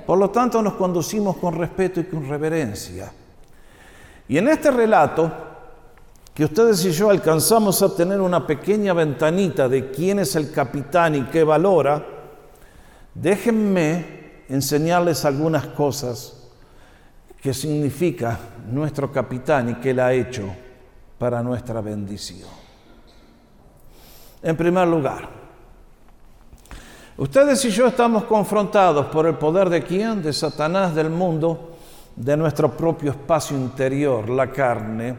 Por 0.08 0.18
lo 0.18 0.32
tanto, 0.32 0.64
nos 0.64 0.74
conducimos 0.74 1.38
con 1.38 1.54
respeto 1.54 2.00
y 2.00 2.06
con 2.06 2.28
reverencia. 2.28 3.14
Y 4.28 4.40
en 4.40 4.48
este 4.48 4.72
relato, 4.72 5.32
que 6.34 6.46
ustedes 6.46 6.84
y 6.86 6.92
yo 6.94 7.12
alcanzamos 7.12 7.84
a 7.84 7.96
tener 7.96 8.20
una 8.20 8.48
pequeña 8.48 8.94
ventanita 8.94 9.70
de 9.70 9.92
quién 9.92 10.18
es 10.18 10.36
el 10.36 10.52
capitán 10.52 11.14
y 11.14 11.22
qué 11.26 11.44
valora, 11.44 12.04
déjenme 13.14 14.44
enseñarles 14.50 15.24
algunas 15.24 15.68
cosas 15.68 16.47
que 17.42 17.54
significa 17.54 18.38
nuestro 18.72 19.12
capitán 19.12 19.70
y 19.70 19.76
qué 19.76 19.92
él 19.92 20.00
ha 20.00 20.14
hecho 20.14 20.54
para 21.18 21.42
nuestra 21.42 21.82
bendición. 21.82 22.50
En 24.42 24.56
primer 24.56 24.88
lugar, 24.88 25.38
Ustedes 27.18 27.66
y 27.66 27.72
yo 27.72 27.88
estamos 27.88 28.26
confrontados 28.26 29.08
por 29.08 29.26
el 29.26 29.34
poder 29.34 29.70
de 29.70 29.82
quién? 29.82 30.22
De 30.22 30.32
Satanás, 30.32 30.94
del 30.94 31.10
mundo, 31.10 31.76
de 32.16 32.38
nuestro 32.38 32.72
propio 32.78 33.10
espacio 33.10 33.58
interior, 33.58 34.30
la 34.30 34.52
carne. 34.52 35.16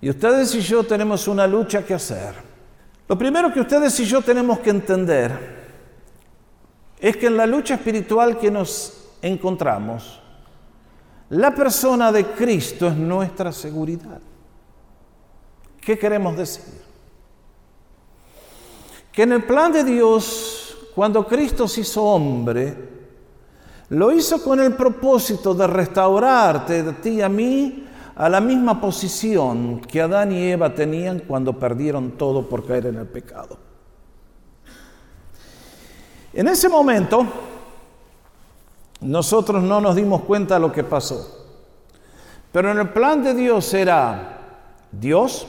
Y 0.00 0.10
ustedes 0.10 0.52
y 0.56 0.60
yo 0.60 0.82
tenemos 0.82 1.28
una 1.28 1.46
lucha 1.46 1.84
que 1.84 1.94
hacer. 1.94 2.34
Lo 3.06 3.16
primero 3.16 3.52
que 3.52 3.60
ustedes 3.60 3.98
y 4.00 4.06
yo 4.06 4.22
tenemos 4.22 4.58
que 4.58 4.70
entender 4.70 5.56
es 6.98 7.16
que 7.16 7.28
en 7.28 7.36
la 7.36 7.46
lucha 7.46 7.74
espiritual 7.74 8.36
que 8.36 8.50
nos 8.50 9.12
encontramos, 9.22 10.20
la 11.30 11.54
persona 11.54 12.10
de 12.10 12.26
Cristo 12.26 12.88
es 12.88 12.96
nuestra 12.96 13.52
seguridad. 13.52 14.20
¿Qué 15.80 15.98
queremos 15.98 16.36
decir? 16.36 16.82
Que 19.12 19.22
en 19.22 19.32
el 19.32 19.44
plan 19.44 19.72
de 19.72 19.84
Dios 19.84 20.58
cuando 20.98 21.24
Cristo 21.24 21.68
se 21.68 21.82
hizo 21.82 22.02
hombre, 22.02 22.74
lo 23.90 24.10
hizo 24.10 24.42
con 24.42 24.58
el 24.58 24.74
propósito 24.74 25.54
de 25.54 25.64
restaurarte 25.68 26.80
a 26.80 26.92
ti 27.00 27.10
y 27.10 27.22
a 27.22 27.28
mí 27.28 27.86
a 28.16 28.28
la 28.28 28.40
misma 28.40 28.80
posición 28.80 29.80
que 29.80 30.00
Adán 30.00 30.32
y 30.32 30.50
Eva 30.50 30.74
tenían 30.74 31.20
cuando 31.20 31.56
perdieron 31.56 32.18
todo 32.18 32.48
por 32.48 32.66
caer 32.66 32.86
en 32.86 32.96
el 32.96 33.06
pecado. 33.06 33.56
En 36.32 36.48
ese 36.48 36.68
momento, 36.68 37.24
nosotros 39.00 39.62
no 39.62 39.80
nos 39.80 39.96
dimos 39.96 40.22
cuenta 40.22 40.54
de 40.54 40.60
lo 40.60 40.72
que 40.72 40.84
pasó. 40.84 41.46
Pero 42.52 42.70
en 42.70 42.78
el 42.78 42.88
plan 42.90 43.22
de 43.22 43.34
Dios 43.34 43.72
era 43.74 44.38
Dios, 44.90 45.46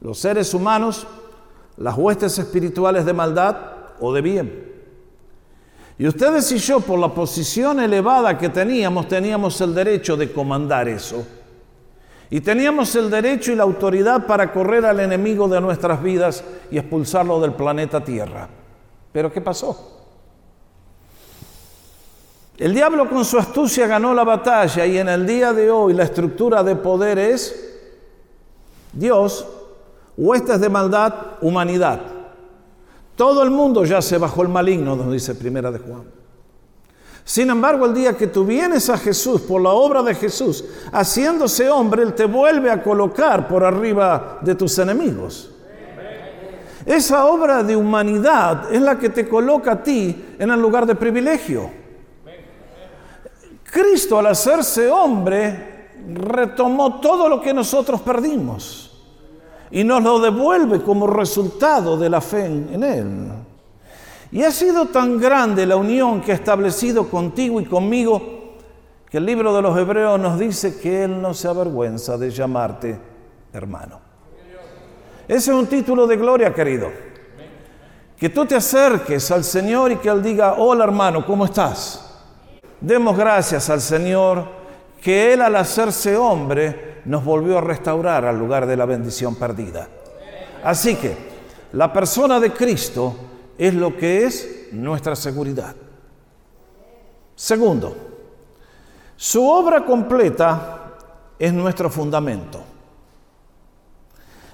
los 0.00 0.18
seres 0.18 0.52
humanos, 0.54 1.06
las 1.76 1.96
huestes 1.96 2.38
espirituales 2.38 3.04
de 3.04 3.12
maldad, 3.12 3.56
o 4.00 4.12
de 4.12 4.20
bien. 4.20 4.72
Y 5.98 6.06
ustedes 6.08 6.50
y 6.50 6.58
yo, 6.58 6.80
por 6.80 6.98
la 6.98 7.08
posición 7.08 7.78
elevada 7.80 8.36
que 8.36 8.48
teníamos, 8.48 9.06
teníamos 9.06 9.60
el 9.60 9.74
derecho 9.74 10.16
de 10.16 10.32
comandar 10.32 10.88
eso. 10.88 11.24
Y 12.30 12.40
teníamos 12.40 12.94
el 12.96 13.10
derecho 13.10 13.52
y 13.52 13.54
la 13.54 13.62
autoridad 13.62 14.26
para 14.26 14.52
correr 14.52 14.84
al 14.84 14.98
enemigo 14.98 15.46
de 15.46 15.60
nuestras 15.60 16.02
vidas 16.02 16.42
y 16.70 16.78
expulsarlo 16.78 17.40
del 17.40 17.52
planeta 17.52 18.02
Tierra. 18.02 18.48
Pero 19.12 19.32
¿qué 19.32 19.40
pasó? 19.40 20.03
El 22.56 22.72
diablo 22.72 23.08
con 23.08 23.24
su 23.24 23.36
astucia 23.36 23.88
ganó 23.88 24.14
la 24.14 24.22
batalla 24.22 24.86
y 24.86 24.96
en 24.96 25.08
el 25.08 25.26
día 25.26 25.52
de 25.52 25.70
hoy 25.70 25.92
la 25.92 26.04
estructura 26.04 26.62
de 26.62 26.76
poder 26.76 27.18
es 27.18 27.74
Dios, 28.92 29.44
huestes 30.16 30.60
de 30.60 30.68
maldad, 30.68 31.14
humanidad. 31.40 32.00
Todo 33.16 33.42
el 33.42 33.50
mundo 33.50 33.84
ya 33.84 34.00
se 34.00 34.18
bajó 34.18 34.42
el 34.42 34.48
maligno, 34.48 34.94
nos 34.94 35.12
dice 35.12 35.34
Primera 35.34 35.72
de 35.72 35.80
Juan. 35.80 36.04
Sin 37.24 37.50
embargo, 37.50 37.86
el 37.86 37.94
día 37.94 38.16
que 38.16 38.28
tú 38.28 38.44
vienes 38.44 38.88
a 38.88 38.98
Jesús 38.98 39.40
por 39.40 39.60
la 39.60 39.70
obra 39.70 40.02
de 40.02 40.14
Jesús, 40.14 40.64
haciéndose 40.92 41.68
hombre, 41.68 42.02
Él 42.02 42.14
te 42.14 42.26
vuelve 42.26 42.70
a 42.70 42.82
colocar 42.82 43.48
por 43.48 43.64
arriba 43.64 44.38
de 44.42 44.54
tus 44.54 44.78
enemigos. 44.78 45.50
Esa 46.86 47.26
obra 47.26 47.62
de 47.64 47.74
humanidad 47.74 48.72
es 48.72 48.82
la 48.82 48.98
que 48.98 49.08
te 49.08 49.26
coloca 49.26 49.72
a 49.72 49.82
ti 49.82 50.36
en 50.38 50.50
el 50.50 50.60
lugar 50.60 50.86
de 50.86 50.94
privilegio. 50.94 51.83
Cristo 53.74 54.20
al 54.20 54.28
hacerse 54.28 54.88
hombre 54.88 55.88
retomó 56.06 57.00
todo 57.00 57.28
lo 57.28 57.40
que 57.40 57.52
nosotros 57.52 58.00
perdimos 58.02 58.92
y 59.68 59.82
nos 59.82 60.00
lo 60.00 60.20
devuelve 60.20 60.80
como 60.80 61.08
resultado 61.08 61.96
de 61.96 62.08
la 62.08 62.20
fe 62.20 62.44
en, 62.44 62.84
Él. 62.84 63.32
Y 64.30 64.44
ha 64.44 64.52
sido 64.52 64.86
tan 64.86 65.18
grande 65.18 65.66
la 65.66 65.74
unión 65.74 66.20
que 66.20 66.30
ha 66.30 66.36
establecido 66.36 67.08
contigo 67.08 67.60
y 67.60 67.64
conmigo 67.64 68.22
que 69.10 69.18
el 69.18 69.26
libro 69.26 69.52
de 69.52 69.62
los 69.62 69.76
Hebreos 69.76 70.20
nos 70.20 70.38
dice 70.38 70.78
que 70.78 71.02
Él 71.02 71.20
no 71.20 71.34
se 71.34 71.48
avergüenza 71.48 72.16
de 72.16 72.30
llamarte 72.30 72.96
hermano. 73.52 73.98
Ese 75.26 75.50
es 75.50 75.56
un 75.56 75.66
título 75.66 76.06
de 76.06 76.16
gloria, 76.16 76.54
querido. 76.54 76.92
Que 78.16 78.28
tú 78.28 78.46
te 78.46 78.54
acerques 78.54 79.32
al 79.32 79.42
Señor 79.42 79.90
y 79.90 79.96
que 79.96 80.10
Él 80.10 80.22
diga, 80.22 80.54
hola 80.58 80.84
hermano, 80.84 81.26
¿cómo 81.26 81.46
estás? 81.46 82.03
Demos 82.84 83.16
gracias 83.16 83.70
al 83.70 83.80
Señor 83.80 84.44
que 85.00 85.32
Él 85.32 85.40
al 85.40 85.56
hacerse 85.56 86.18
hombre 86.18 87.00
nos 87.06 87.24
volvió 87.24 87.56
a 87.56 87.62
restaurar 87.62 88.26
al 88.26 88.38
lugar 88.38 88.66
de 88.66 88.76
la 88.76 88.84
bendición 88.84 89.36
perdida. 89.36 89.88
Así 90.62 90.94
que 90.96 91.16
la 91.72 91.90
persona 91.90 92.38
de 92.38 92.52
Cristo 92.52 93.16
es 93.56 93.72
lo 93.72 93.96
que 93.96 94.26
es 94.26 94.68
nuestra 94.72 95.16
seguridad. 95.16 95.74
Segundo, 97.34 97.96
su 99.16 99.48
obra 99.48 99.86
completa 99.86 100.96
es 101.38 101.54
nuestro 101.54 101.88
fundamento. 101.88 102.62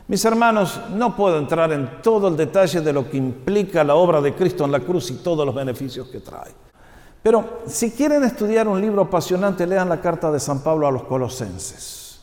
Mis 0.07 0.25
hermanos, 0.25 0.81
no 0.91 1.17
puedo 1.17 1.37
entrar 1.37 1.73
en 1.73 2.01
todo 2.01 2.29
el 2.29 2.37
detalle 2.37 2.81
de 2.81 2.93
lo 2.93 3.11
que 3.11 3.17
implica 3.17 3.83
la 3.83 3.97
obra 3.97 4.21
de 4.21 4.37
Cristo 4.37 4.65
en 4.65 4.71
la 4.71 4.79
cruz 4.79 5.11
y 5.11 5.15
todos 5.15 5.45
los 5.45 5.53
beneficios 5.53 6.07
que 6.07 6.21
trae. 6.21 6.70
Pero 7.23 7.61
si 7.67 7.91
quieren 7.91 8.25
estudiar 8.25 8.67
un 8.67 8.81
libro 8.81 9.03
apasionante, 9.03 9.67
lean 9.67 9.89
la 9.89 10.01
carta 10.01 10.31
de 10.31 10.41
San 10.41 10.61
Pablo 10.61 10.87
a 10.87 10.91
los 10.91 11.05
colosenses. 11.05 12.21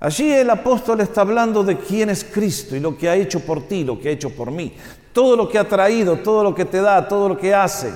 Allí 0.00 0.32
el 0.32 0.48
apóstol 0.48 1.00
está 1.02 1.20
hablando 1.20 1.62
de 1.62 1.76
quién 1.76 2.08
es 2.10 2.24
Cristo 2.24 2.74
y 2.74 2.80
lo 2.80 2.96
que 2.96 3.08
ha 3.08 3.14
hecho 3.14 3.40
por 3.40 3.68
ti, 3.68 3.84
lo 3.84 4.00
que 4.00 4.08
ha 4.08 4.12
hecho 4.12 4.34
por 4.34 4.50
mí, 4.50 4.74
todo 5.12 5.36
lo 5.36 5.48
que 5.48 5.58
ha 5.58 5.68
traído, 5.68 6.16
todo 6.16 6.42
lo 6.42 6.54
que 6.54 6.64
te 6.64 6.80
da, 6.80 7.06
todo 7.06 7.28
lo 7.28 7.36
que 7.36 7.54
hace. 7.54 7.92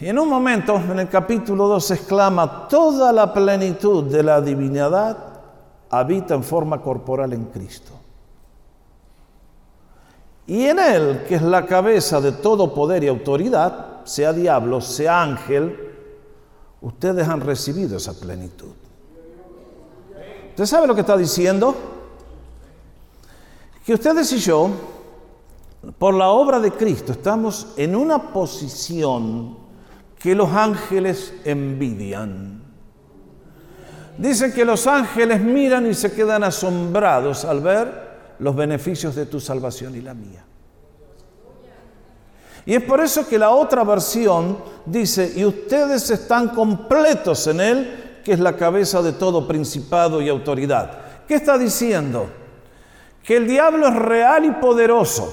Y 0.00 0.08
en 0.08 0.18
un 0.18 0.28
momento, 0.28 0.76
en 0.76 1.00
el 1.00 1.08
capítulo 1.08 1.68
2, 1.68 1.90
exclama, 1.90 2.68
toda 2.68 3.12
la 3.12 3.32
plenitud 3.32 4.04
de 4.04 4.22
la 4.22 4.40
divinidad 4.40 5.16
habita 5.90 6.34
en 6.34 6.42
forma 6.42 6.80
corporal 6.80 7.32
en 7.32 7.44
Cristo. 7.46 8.01
Y 10.46 10.66
en 10.66 10.78
Él, 10.78 11.24
que 11.28 11.36
es 11.36 11.42
la 11.42 11.66
cabeza 11.66 12.20
de 12.20 12.32
todo 12.32 12.74
poder 12.74 13.04
y 13.04 13.08
autoridad, 13.08 14.04
sea 14.04 14.32
diablo, 14.32 14.80
sea 14.80 15.22
ángel, 15.22 15.76
ustedes 16.80 17.28
han 17.28 17.40
recibido 17.40 17.96
esa 17.96 18.18
plenitud. 18.18 18.72
¿Usted 20.50 20.66
sabe 20.66 20.86
lo 20.86 20.94
que 20.94 21.02
está 21.02 21.16
diciendo? 21.16 21.74
Que 23.86 23.94
ustedes 23.94 24.32
y 24.32 24.38
yo, 24.38 24.70
por 25.98 26.14
la 26.14 26.28
obra 26.28 26.60
de 26.60 26.72
Cristo, 26.72 27.12
estamos 27.12 27.68
en 27.76 27.96
una 27.96 28.32
posición 28.32 29.56
que 30.18 30.34
los 30.34 30.50
ángeles 30.50 31.34
envidian. 31.44 32.62
Dicen 34.18 34.52
que 34.52 34.64
los 34.64 34.86
ángeles 34.86 35.40
miran 35.40 35.86
y 35.86 35.94
se 35.94 36.12
quedan 36.12 36.44
asombrados 36.44 37.44
al 37.44 37.60
ver 37.60 38.11
los 38.42 38.56
beneficios 38.56 39.14
de 39.14 39.26
tu 39.26 39.38
salvación 39.38 39.94
y 39.94 40.00
la 40.00 40.14
mía. 40.14 40.44
Y 42.66 42.74
es 42.74 42.82
por 42.82 43.00
eso 43.00 43.26
que 43.26 43.38
la 43.38 43.50
otra 43.50 43.84
versión 43.84 44.58
dice, 44.84 45.32
y 45.36 45.44
ustedes 45.44 46.10
están 46.10 46.48
completos 46.48 47.46
en 47.46 47.60
Él, 47.60 48.20
que 48.24 48.32
es 48.32 48.40
la 48.40 48.56
cabeza 48.56 49.00
de 49.00 49.12
todo 49.12 49.46
principado 49.46 50.20
y 50.20 50.28
autoridad. 50.28 50.90
¿Qué 51.26 51.34
está 51.34 51.56
diciendo? 51.56 52.28
Que 53.22 53.36
el 53.36 53.46
diablo 53.46 53.86
es 53.86 53.94
real 53.94 54.44
y 54.44 54.50
poderoso, 54.50 55.32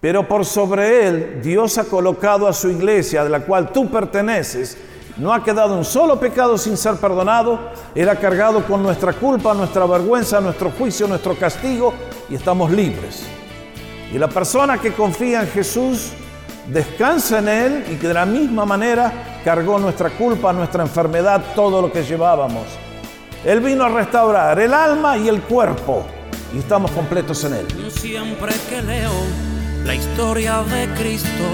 pero 0.00 0.26
por 0.26 0.44
sobre 0.44 1.06
él 1.06 1.40
Dios 1.42 1.76
ha 1.78 1.84
colocado 1.84 2.46
a 2.46 2.52
su 2.52 2.68
iglesia, 2.68 3.24
de 3.24 3.30
la 3.30 3.44
cual 3.44 3.72
tú 3.72 3.90
perteneces. 3.90 4.76
No 5.20 5.34
ha 5.34 5.44
quedado 5.44 5.76
un 5.76 5.84
solo 5.84 6.18
pecado 6.18 6.56
sin 6.56 6.78
ser 6.78 6.94
perdonado. 6.96 7.58
Ha 7.94 8.16
cargado 8.16 8.64
con 8.64 8.82
nuestra 8.82 9.12
culpa, 9.12 9.52
nuestra 9.52 9.84
vergüenza, 9.84 10.40
nuestro 10.40 10.70
juicio, 10.70 11.06
nuestro 11.06 11.36
castigo 11.36 11.92
y 12.30 12.36
estamos 12.36 12.70
libres. 12.70 13.26
Y 14.14 14.16
la 14.16 14.28
persona 14.28 14.78
que 14.78 14.94
confía 14.94 15.42
en 15.42 15.48
Jesús 15.48 16.12
descansa 16.68 17.40
en 17.40 17.48
Él 17.48 17.84
y 17.92 17.96
que 17.96 18.08
de 18.08 18.14
la 18.14 18.24
misma 18.24 18.64
manera 18.64 19.42
cargó 19.44 19.78
nuestra 19.78 20.08
culpa, 20.08 20.54
nuestra 20.54 20.84
enfermedad, 20.84 21.44
todo 21.54 21.82
lo 21.82 21.92
que 21.92 22.02
llevábamos. 22.02 22.64
Él 23.44 23.60
vino 23.60 23.84
a 23.84 23.90
restaurar 23.90 24.58
el 24.58 24.72
alma 24.72 25.18
y 25.18 25.28
el 25.28 25.42
cuerpo 25.42 26.06
y 26.54 26.60
estamos 26.60 26.90
completos 26.92 27.44
en 27.44 27.54
Él. 27.56 27.66
Siempre 27.90 28.54
que 28.70 28.80
leo 28.80 29.12
la 29.84 29.94
historia 29.94 30.62
de 30.62 30.88
Cristo, 30.94 31.44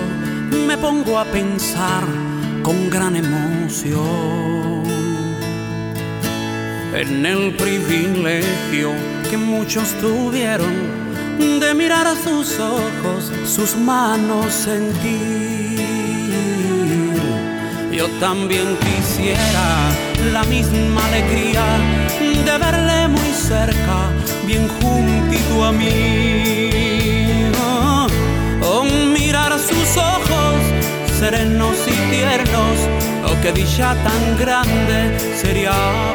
me 0.69 0.79
pongo 0.79 1.19
a 1.19 1.25
pensar 1.25 2.05
con 2.67 2.91
gran 2.91 3.15
emoción 3.15 4.83
en 6.97 7.25
el 7.25 7.55
privilegio 7.55 8.91
que 9.31 9.37
muchos 9.37 9.95
tuvieron 10.01 10.75
de 11.61 11.75
mirar 11.75 12.09
a 12.09 12.17
sus 12.17 12.59
ojos, 12.59 13.31
sus 13.45 13.77
manos 13.77 14.53
sentir. 14.53 15.79
Yo 17.93 18.09
también 18.19 18.77
quisiera 18.87 19.67
la 20.33 20.43
misma 20.47 21.07
alegría 21.07 21.65
de 22.45 22.59
verle 22.59 23.07
muy 23.07 23.33
cerca, 23.33 24.11
bien 24.45 24.67
juntito 24.81 25.65
a 25.65 25.71
mí. 25.71 26.06
Qué 33.47 33.53
dicha 33.53 33.95
tan 34.03 34.39
grande 34.39 35.19
sería 35.37 35.71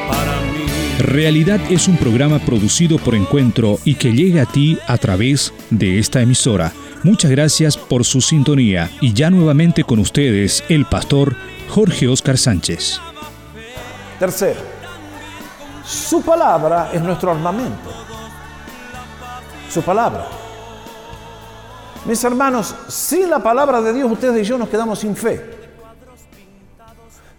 para 0.10 0.41
mí. 0.52 0.65
Realidad 1.00 1.62
es 1.70 1.88
un 1.88 1.96
programa 1.96 2.39
producido 2.39 2.98
por 2.98 3.15
Encuentro 3.15 3.80
y 3.86 3.96
que 3.96 4.12
llega 4.12 4.44
a 4.44 4.46
ti 4.46 4.78
a 4.86 4.98
través 4.98 5.54
de 5.70 5.98
esta 5.98 6.22
emisora. 6.22 6.74
Muchas 7.04 7.32
gracias 7.32 7.78
por 7.78 8.04
su 8.04 8.20
sintonía 8.20 8.89
y 9.00 9.13
ya 9.13 9.30
nuevamente 9.30 9.86
con 9.86 10.00
ustedes 10.00 10.62
el 10.67 10.86
pastor 10.86 11.36
Jorge 11.70 12.10
Oscar 12.10 12.38
Sánchez. 12.38 13.00
Tercero, 14.20 14.60
su 15.86 16.22
palabra 16.22 16.91
es 16.94 17.02
nuestro 17.02 17.32
armamento. 17.32 17.91
Su 19.70 19.82
palabra. 19.82 20.28
Mis 22.06 22.22
hermanos, 22.26 22.76
sin 22.89 23.30
la 23.30 23.39
palabra 23.39 23.82
de 23.82 23.94
Dios 23.94 24.12
ustedes 24.12 24.46
y 24.46 24.50
yo 24.50 24.58
nos 24.58 24.67
quedamos 24.67 25.00
sin 25.00 25.15
fe. 25.15 25.61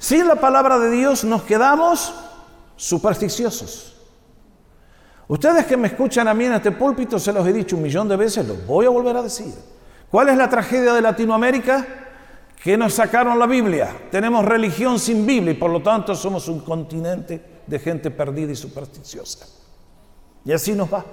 Sin 0.02 0.26
la 0.26 0.34
palabra 0.34 0.80
de 0.80 0.90
Dios 0.90 1.22
nos 1.22 1.44
quedamos 1.44 2.12
supersticiosos. 2.74 3.94
Ustedes 5.28 5.64
que 5.64 5.76
me 5.76 5.86
escuchan 5.86 6.26
a 6.26 6.34
mí 6.34 6.44
en 6.44 6.54
este 6.54 6.72
púlpito, 6.72 7.20
se 7.20 7.32
los 7.32 7.46
he 7.46 7.52
dicho 7.52 7.76
un 7.76 7.82
millón 7.82 8.08
de 8.08 8.16
veces, 8.16 8.44
los 8.48 8.66
voy 8.66 8.84
a 8.84 8.88
volver 8.88 9.16
a 9.16 9.22
decir. 9.22 9.54
¿Cuál 10.10 10.30
es 10.30 10.36
la 10.36 10.48
tragedia 10.48 10.92
de 10.92 11.00
Latinoamérica? 11.00 11.86
Que 12.60 12.76
nos 12.76 12.94
sacaron 12.94 13.38
la 13.38 13.46
Biblia. 13.46 13.96
Tenemos 14.10 14.44
religión 14.44 14.98
sin 14.98 15.24
Biblia 15.24 15.52
y 15.52 15.56
por 15.56 15.70
lo 15.70 15.80
tanto 15.80 16.16
somos 16.16 16.48
un 16.48 16.62
continente 16.62 17.62
de 17.64 17.78
gente 17.78 18.10
perdida 18.10 18.50
y 18.50 18.56
supersticiosa. 18.56 19.46
Y 20.44 20.50
así 20.50 20.72
nos 20.72 20.92
va. 20.92 21.04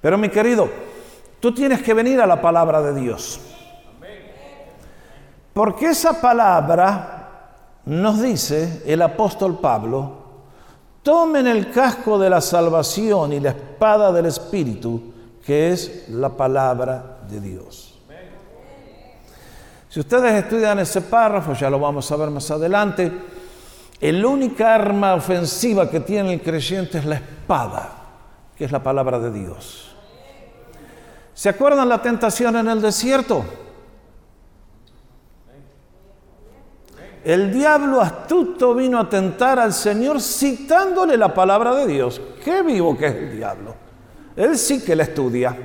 Pero 0.00 0.16
mi 0.16 0.28
querido, 0.28 0.68
tú 1.40 1.52
tienes 1.52 1.82
que 1.82 1.94
venir 1.94 2.20
a 2.20 2.28
la 2.28 2.40
palabra 2.40 2.80
de 2.80 3.00
Dios. 3.00 3.40
Porque 5.52 5.86
esa 5.86 6.20
palabra 6.20 7.19
nos 7.86 8.20
dice 8.20 8.82
el 8.86 9.02
apóstol 9.02 9.58
Pablo, 9.58 10.12
tomen 11.02 11.46
el 11.46 11.70
casco 11.70 12.18
de 12.18 12.30
la 12.30 12.40
salvación 12.40 13.32
y 13.32 13.40
la 13.40 13.50
espada 13.50 14.12
del 14.12 14.26
Espíritu, 14.26 15.12
que 15.44 15.72
es 15.72 16.08
la 16.10 16.28
palabra 16.30 17.20
de 17.28 17.40
Dios. 17.40 17.98
Si 19.88 19.98
ustedes 19.98 20.44
estudian 20.44 20.78
ese 20.78 21.00
párrafo, 21.00 21.52
ya 21.54 21.68
lo 21.68 21.80
vamos 21.80 22.10
a 22.12 22.16
ver 22.16 22.30
más 22.30 22.48
adelante, 22.50 23.10
el 24.00 24.24
única 24.24 24.74
arma 24.74 25.14
ofensiva 25.14 25.90
que 25.90 26.00
tiene 26.00 26.34
el 26.34 26.42
creyente 26.42 26.98
es 26.98 27.04
la 27.04 27.16
espada, 27.16 27.92
que 28.56 28.64
es 28.64 28.72
la 28.72 28.82
palabra 28.82 29.18
de 29.18 29.32
Dios. 29.32 29.94
¿Se 31.34 31.48
acuerdan 31.48 31.88
la 31.88 32.00
tentación 32.00 32.56
en 32.56 32.68
el 32.68 32.80
desierto? 32.80 33.44
El 37.24 37.52
diablo 37.52 38.00
astuto 38.00 38.74
vino 38.74 38.98
a 38.98 39.08
tentar 39.08 39.58
al 39.58 39.72
Señor 39.72 40.20
citándole 40.22 41.16
la 41.16 41.34
palabra 41.34 41.74
de 41.74 41.86
Dios. 41.86 42.20
Qué 42.42 42.62
vivo 42.62 42.96
que 42.96 43.06
es 43.06 43.14
el 43.14 43.36
diablo. 43.36 43.74
Él 44.36 44.56
sí 44.56 44.80
que 44.80 44.96
la 44.96 45.02
estudia. 45.02 45.56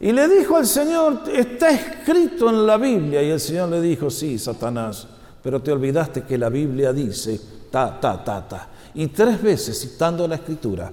Y 0.00 0.12
le 0.12 0.28
dijo 0.28 0.56
al 0.56 0.66
Señor, 0.66 1.22
está 1.32 1.70
escrito 1.70 2.50
en 2.50 2.66
la 2.66 2.76
Biblia. 2.76 3.22
Y 3.22 3.30
el 3.30 3.40
Señor 3.40 3.70
le 3.70 3.80
dijo, 3.80 4.10
sí, 4.10 4.38
Satanás, 4.38 5.08
pero 5.42 5.60
te 5.62 5.72
olvidaste 5.72 6.22
que 6.22 6.36
la 6.36 6.50
Biblia 6.50 6.92
dice, 6.92 7.40
ta, 7.70 7.98
ta, 7.98 8.22
ta, 8.22 8.46
ta. 8.46 8.68
Y 8.94 9.06
tres 9.08 9.40
veces, 9.40 9.80
citando 9.80 10.28
la 10.28 10.34
escritura, 10.34 10.92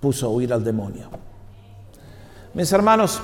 puso 0.00 0.26
a 0.26 0.30
huir 0.30 0.52
al 0.52 0.64
demonio. 0.64 1.10
Mis 2.54 2.72
hermanos, 2.72 3.20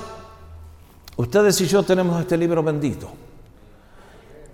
ustedes 1.17 1.59
y 1.61 1.65
yo 1.65 1.81
tenemos 1.81 2.21
este 2.21 2.37
libro 2.37 2.61
bendito 2.61 3.24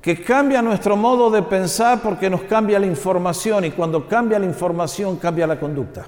que 0.02 0.24
cambia 0.24 0.62
nuestro 0.62 0.98
modo 0.98 1.30
de 1.30 1.44
pensar 1.44 2.02
porque 2.02 2.30
nos 2.30 2.42
cambia 2.42 2.80
la 2.80 2.88
información 2.88 3.66
y 3.66 3.72
cuando 3.72 4.08
cambia 4.08 4.40
la 4.40 4.48
información 4.48 5.18
cambia 5.18 5.46
la 5.46 5.60
conducta. 5.60 6.08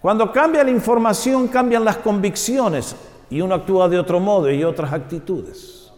Cuando 0.00 0.32
cambia 0.32 0.64
la 0.64 0.70
información 0.70 1.48
cambian 1.48 1.84
las 1.84 1.98
convicciones 1.98 2.96
y 3.28 3.40
uno 3.40 3.54
actúa 3.54 3.88
de 3.88 3.98
otro 3.98 4.20
modo 4.20 4.50
y 4.50 4.64
otras 4.64 4.92
actitudes. 4.92 5.92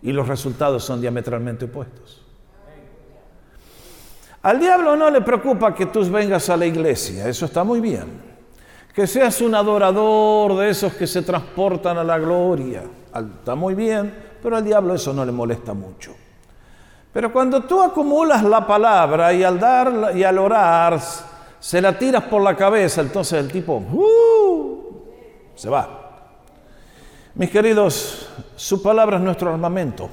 Y 0.00 0.12
los 0.12 0.28
resultados 0.28 0.84
son 0.84 1.00
diametralmente 1.00 1.66
opuestos. 1.66 2.22
Al 4.42 4.60
diablo 4.60 4.94
no 4.96 5.10
le 5.10 5.22
preocupa 5.22 5.74
que 5.74 5.86
tú 5.86 6.04
vengas 6.10 6.50
a 6.50 6.56
la 6.56 6.66
iglesia, 6.66 7.28
eso 7.28 7.46
está 7.46 7.64
muy 7.64 7.80
bien. 7.80 8.34
Que 8.94 9.06
seas 9.06 9.40
un 9.40 9.54
adorador 9.54 10.56
de 10.58 10.68
esos 10.68 10.92
que 10.94 11.06
se 11.06 11.22
transportan 11.22 11.96
a 11.96 12.04
la 12.04 12.18
gloria, 12.18 12.82
está 13.14 13.54
muy 13.54 13.74
bien, 13.74 14.12
pero 14.44 14.58
al 14.58 14.64
diablo 14.64 14.94
eso 14.94 15.14
no 15.14 15.24
le 15.24 15.32
molesta 15.32 15.72
mucho. 15.72 16.14
Pero 17.14 17.32
cuando 17.32 17.62
tú 17.62 17.80
acumulas 17.80 18.44
la 18.44 18.66
palabra 18.66 19.32
y 19.32 19.42
al 19.42 19.58
dar 19.58 20.12
y 20.14 20.22
al 20.22 20.36
orar 20.36 21.00
se 21.58 21.80
la 21.80 21.98
tiras 21.98 22.24
por 22.24 22.42
la 22.42 22.54
cabeza, 22.54 23.00
entonces 23.00 23.42
el 23.42 23.50
tipo 23.50 23.76
uh, 23.76 25.02
se 25.54 25.70
va. 25.70 26.28
Mis 27.36 27.50
queridos, 27.50 28.28
su 28.54 28.82
palabra 28.82 29.16
es 29.16 29.22
nuestro 29.22 29.50
armamento. 29.50 30.10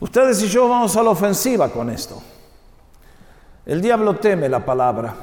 Ustedes 0.00 0.42
y 0.42 0.48
yo 0.48 0.66
vamos 0.66 0.96
a 0.96 1.02
la 1.02 1.10
ofensiva 1.10 1.68
con 1.68 1.90
esto. 1.90 2.22
El 3.66 3.82
diablo 3.82 4.14
teme 4.16 4.48
la 4.48 4.64
palabra. 4.64 5.14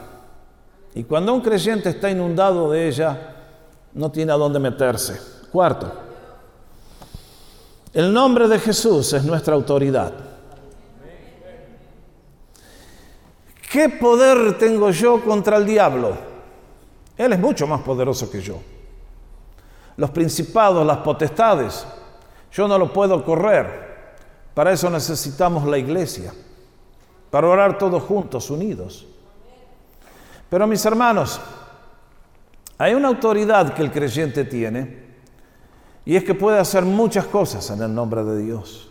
Y 0.93 1.05
cuando 1.05 1.33
un 1.33 1.41
creyente 1.41 1.89
está 1.89 2.11
inundado 2.11 2.69
de 2.69 2.87
ella, 2.87 3.35
no 3.93 4.11
tiene 4.11 4.31
a 4.31 4.35
dónde 4.35 4.59
meterse. 4.59 5.19
Cuarto, 5.51 6.10
el 7.93 8.13
nombre 8.13 8.47
de 8.47 8.59
Jesús 8.59 9.13
es 9.13 9.23
nuestra 9.23 9.53
autoridad. 9.55 10.13
¿Qué 13.71 13.89
poder 13.89 14.57
tengo 14.57 14.91
yo 14.91 15.21
contra 15.21 15.57
el 15.57 15.65
diablo? 15.65 16.15
Él 17.17 17.33
es 17.33 17.39
mucho 17.39 17.67
más 17.67 17.81
poderoso 17.81 18.29
que 18.29 18.41
yo. 18.41 18.59
Los 19.97 20.09
principados, 20.09 20.85
las 20.85 20.97
potestades, 20.97 21.85
yo 22.51 22.67
no 22.67 22.77
lo 22.77 22.91
puedo 22.91 23.23
correr. 23.23 23.91
Para 24.53 24.71
eso 24.71 24.89
necesitamos 24.89 25.65
la 25.65 25.77
iglesia, 25.77 26.33
para 27.29 27.47
orar 27.47 27.77
todos 27.77 28.03
juntos, 28.03 28.49
unidos. 28.49 29.05
Pero 30.49 30.67
mis 30.67 30.85
hermanos, 30.85 31.39
hay 32.77 32.93
una 32.93 33.07
autoridad 33.07 33.73
que 33.73 33.81
el 33.81 33.91
creyente 33.91 34.43
tiene 34.43 35.10
y 36.05 36.15
es 36.15 36.23
que 36.23 36.33
puede 36.33 36.59
hacer 36.59 36.83
muchas 36.83 37.25
cosas 37.25 37.69
en 37.69 37.81
el 37.81 37.93
nombre 37.93 38.23
de 38.23 38.41
Dios. 38.41 38.89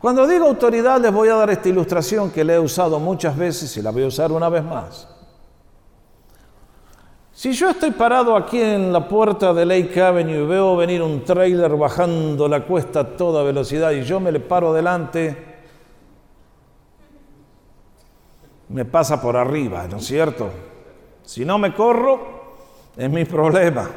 Cuando 0.00 0.26
digo 0.26 0.46
autoridad 0.46 1.00
les 1.00 1.12
voy 1.12 1.28
a 1.28 1.36
dar 1.36 1.50
esta 1.50 1.68
ilustración 1.68 2.30
que 2.30 2.44
le 2.44 2.54
he 2.54 2.58
usado 2.58 2.98
muchas 2.98 3.36
veces 3.36 3.76
y 3.76 3.82
la 3.82 3.90
voy 3.90 4.02
a 4.02 4.08
usar 4.08 4.32
una 4.32 4.48
vez 4.48 4.64
más. 4.64 5.08
Si 7.32 7.52
yo 7.52 7.70
estoy 7.70 7.92
parado 7.92 8.36
aquí 8.36 8.60
en 8.60 8.92
la 8.92 9.08
puerta 9.08 9.54
de 9.54 9.64
Lake 9.64 10.02
Avenue 10.02 10.42
y 10.42 10.46
veo 10.46 10.76
venir 10.76 11.02
un 11.02 11.24
trailer 11.24 11.74
bajando 11.76 12.46
la 12.46 12.64
cuesta 12.64 13.00
a 13.00 13.16
toda 13.16 13.42
velocidad 13.42 13.92
y 13.92 14.02
yo 14.02 14.20
me 14.20 14.30
le 14.30 14.40
paro 14.40 14.72
delante, 14.72 15.52
me 18.68 18.84
pasa 18.84 19.20
por 19.20 19.36
arriba, 19.36 19.86
¿no 19.88 19.96
es 19.96 20.04
cierto? 20.04 20.50
Si 21.22 21.44
no 21.44 21.58
me 21.58 21.74
corro, 21.74 22.20
es 22.96 23.08
mi 23.08 23.24
problema. 23.24 23.88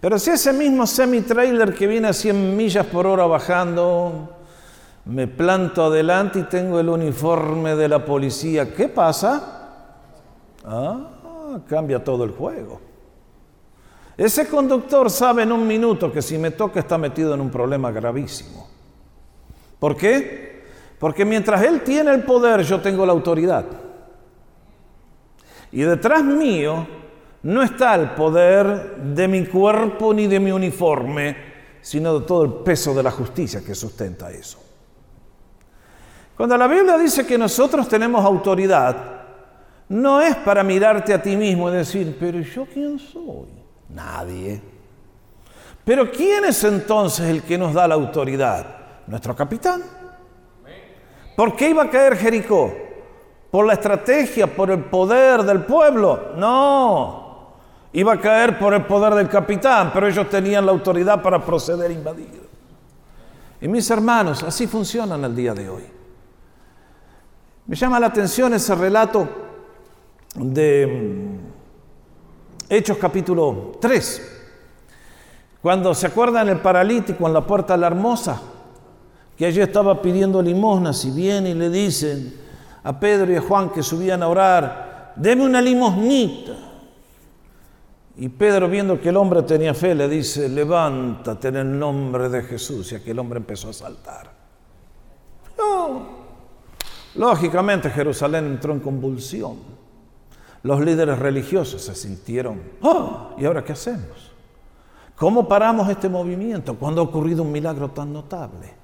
Pero 0.00 0.18
si 0.18 0.30
ese 0.30 0.52
mismo 0.52 0.86
semi-trailer 0.86 1.74
que 1.74 1.86
viene 1.86 2.08
a 2.08 2.12
100 2.12 2.56
millas 2.56 2.86
por 2.86 3.06
hora 3.06 3.26
bajando, 3.26 4.36
me 5.06 5.26
planto 5.26 5.84
adelante 5.84 6.40
y 6.40 6.42
tengo 6.44 6.78
el 6.78 6.88
uniforme 6.88 7.74
de 7.76 7.88
la 7.88 8.04
policía, 8.04 8.74
¿qué 8.74 8.88
pasa? 8.88 9.52
Ah, 10.64 11.08
cambia 11.68 12.02
todo 12.02 12.24
el 12.24 12.32
juego. 12.32 12.80
Ese 14.16 14.48
conductor 14.48 15.10
sabe 15.10 15.42
en 15.42 15.52
un 15.52 15.66
minuto 15.66 16.10
que 16.10 16.22
si 16.22 16.38
me 16.38 16.50
toca 16.50 16.80
está 16.80 16.96
metido 16.98 17.34
en 17.34 17.40
un 17.40 17.50
problema 17.50 17.90
gravísimo. 17.90 18.66
¿Por 19.78 19.96
qué? 19.96 20.64
Porque 20.98 21.24
mientras 21.24 21.62
él 21.62 21.82
tiene 21.82 22.12
el 22.12 22.22
poder, 22.22 22.62
yo 22.62 22.80
tengo 22.80 23.04
la 23.04 23.12
autoridad. 23.12 23.64
Y 25.70 25.82
detrás 25.82 26.24
mío 26.24 26.86
no 27.46 27.62
está 27.62 27.94
el 27.94 28.10
poder 28.10 28.96
de 28.96 29.28
mi 29.28 29.46
cuerpo 29.46 30.12
ni 30.12 30.26
de 30.26 30.40
mi 30.40 30.50
uniforme, 30.50 31.36
sino 31.80 32.18
de 32.18 32.26
todo 32.26 32.42
el 32.42 32.52
peso 32.64 32.92
de 32.92 33.04
la 33.04 33.12
justicia 33.12 33.64
que 33.64 33.72
sustenta 33.72 34.32
eso. 34.32 34.58
Cuando 36.36 36.56
la 36.56 36.66
Biblia 36.66 36.98
dice 36.98 37.24
que 37.24 37.38
nosotros 37.38 37.88
tenemos 37.88 38.24
autoridad, 38.24 38.96
no 39.90 40.20
es 40.20 40.34
para 40.34 40.64
mirarte 40.64 41.14
a 41.14 41.22
ti 41.22 41.36
mismo 41.36 41.70
y 41.70 41.74
decir, 41.74 42.16
pero 42.18 42.40
¿yo 42.40 42.66
quién 42.66 42.98
soy? 42.98 43.46
Nadie. 43.90 44.60
Pero 45.84 46.10
¿quién 46.10 46.46
es 46.46 46.64
entonces 46.64 47.28
el 47.28 47.42
que 47.42 47.56
nos 47.56 47.72
da 47.72 47.86
la 47.86 47.94
autoridad? 47.94 48.66
Nuestro 49.06 49.36
capitán. 49.36 49.84
¿Por 51.36 51.54
qué 51.54 51.70
iba 51.70 51.84
a 51.84 51.90
caer 51.90 52.16
Jericó? 52.16 52.74
¿Por 53.52 53.66
la 53.66 53.74
estrategia, 53.74 54.48
por 54.48 54.72
el 54.72 54.80
poder 54.80 55.44
del 55.44 55.64
pueblo? 55.64 56.32
No 56.36 57.25
iba 57.96 58.12
a 58.12 58.20
caer 58.20 58.58
por 58.58 58.74
el 58.74 58.84
poder 58.84 59.14
del 59.14 59.26
capitán, 59.26 59.90
pero 59.92 60.06
ellos 60.06 60.28
tenían 60.28 60.66
la 60.66 60.72
autoridad 60.72 61.22
para 61.22 61.42
proceder 61.42 61.90
a 61.90 61.94
invadir. 61.94 62.46
Y 63.58 63.66
mis 63.68 63.90
hermanos, 63.90 64.42
así 64.42 64.66
funcionan 64.66 65.24
el 65.24 65.34
día 65.34 65.54
de 65.54 65.70
hoy. 65.70 65.82
Me 67.64 67.74
llama 67.74 67.98
la 67.98 68.08
atención 68.08 68.52
ese 68.52 68.74
relato 68.74 69.26
de 70.34 70.86
mm, 70.86 72.72
Hechos 72.74 72.98
capítulo 72.98 73.72
3, 73.80 74.42
cuando 75.62 75.94
se 75.94 76.08
acuerdan 76.08 76.50
el 76.50 76.58
paralítico 76.58 77.26
en 77.26 77.32
la 77.32 77.46
puerta 77.46 77.72
de 77.72 77.80
la 77.80 77.86
hermosa, 77.86 78.42
que 79.38 79.46
allí 79.46 79.62
estaba 79.62 80.02
pidiendo 80.02 80.42
limosnas 80.42 81.02
y 81.06 81.12
viene 81.12 81.48
y 81.48 81.54
le 81.54 81.70
dicen 81.70 82.34
a 82.84 83.00
Pedro 83.00 83.32
y 83.32 83.36
a 83.36 83.40
Juan 83.40 83.70
que 83.70 83.82
subían 83.82 84.22
a 84.22 84.28
orar, 84.28 85.14
deme 85.16 85.46
una 85.46 85.62
limosnita. 85.62 86.66
Y 88.18 88.28
Pedro, 88.30 88.68
viendo 88.68 89.00
que 89.00 89.10
el 89.10 89.16
hombre 89.16 89.42
tenía 89.42 89.74
fe, 89.74 89.94
le 89.94 90.08
dice, 90.08 90.48
levántate 90.48 91.48
en 91.48 91.56
el 91.56 91.78
nombre 91.78 92.28
de 92.28 92.42
Jesús. 92.42 92.92
Y 92.92 92.94
aquel 92.94 93.18
hombre 93.18 93.38
empezó 93.38 93.68
a 93.68 93.72
saltar. 93.72 94.36
Lógicamente 97.16 97.90
Jerusalén 97.90 98.46
entró 98.46 98.72
en 98.72 98.80
convulsión. 98.80 99.56
Los 100.62 100.80
líderes 100.80 101.18
religiosos 101.18 101.82
se 101.82 101.94
sintieron, 101.94 102.60
oh, 102.82 103.34
¿y 103.38 103.44
ahora 103.44 103.64
qué 103.64 103.72
hacemos? 103.72 104.32
¿Cómo 105.14 105.48
paramos 105.48 105.88
este 105.88 106.08
movimiento 106.08 106.74
cuando 106.74 107.00
ha 107.00 107.04
ocurrido 107.04 107.42
un 107.42 107.52
milagro 107.52 107.90
tan 107.90 108.12
notable? 108.12 108.74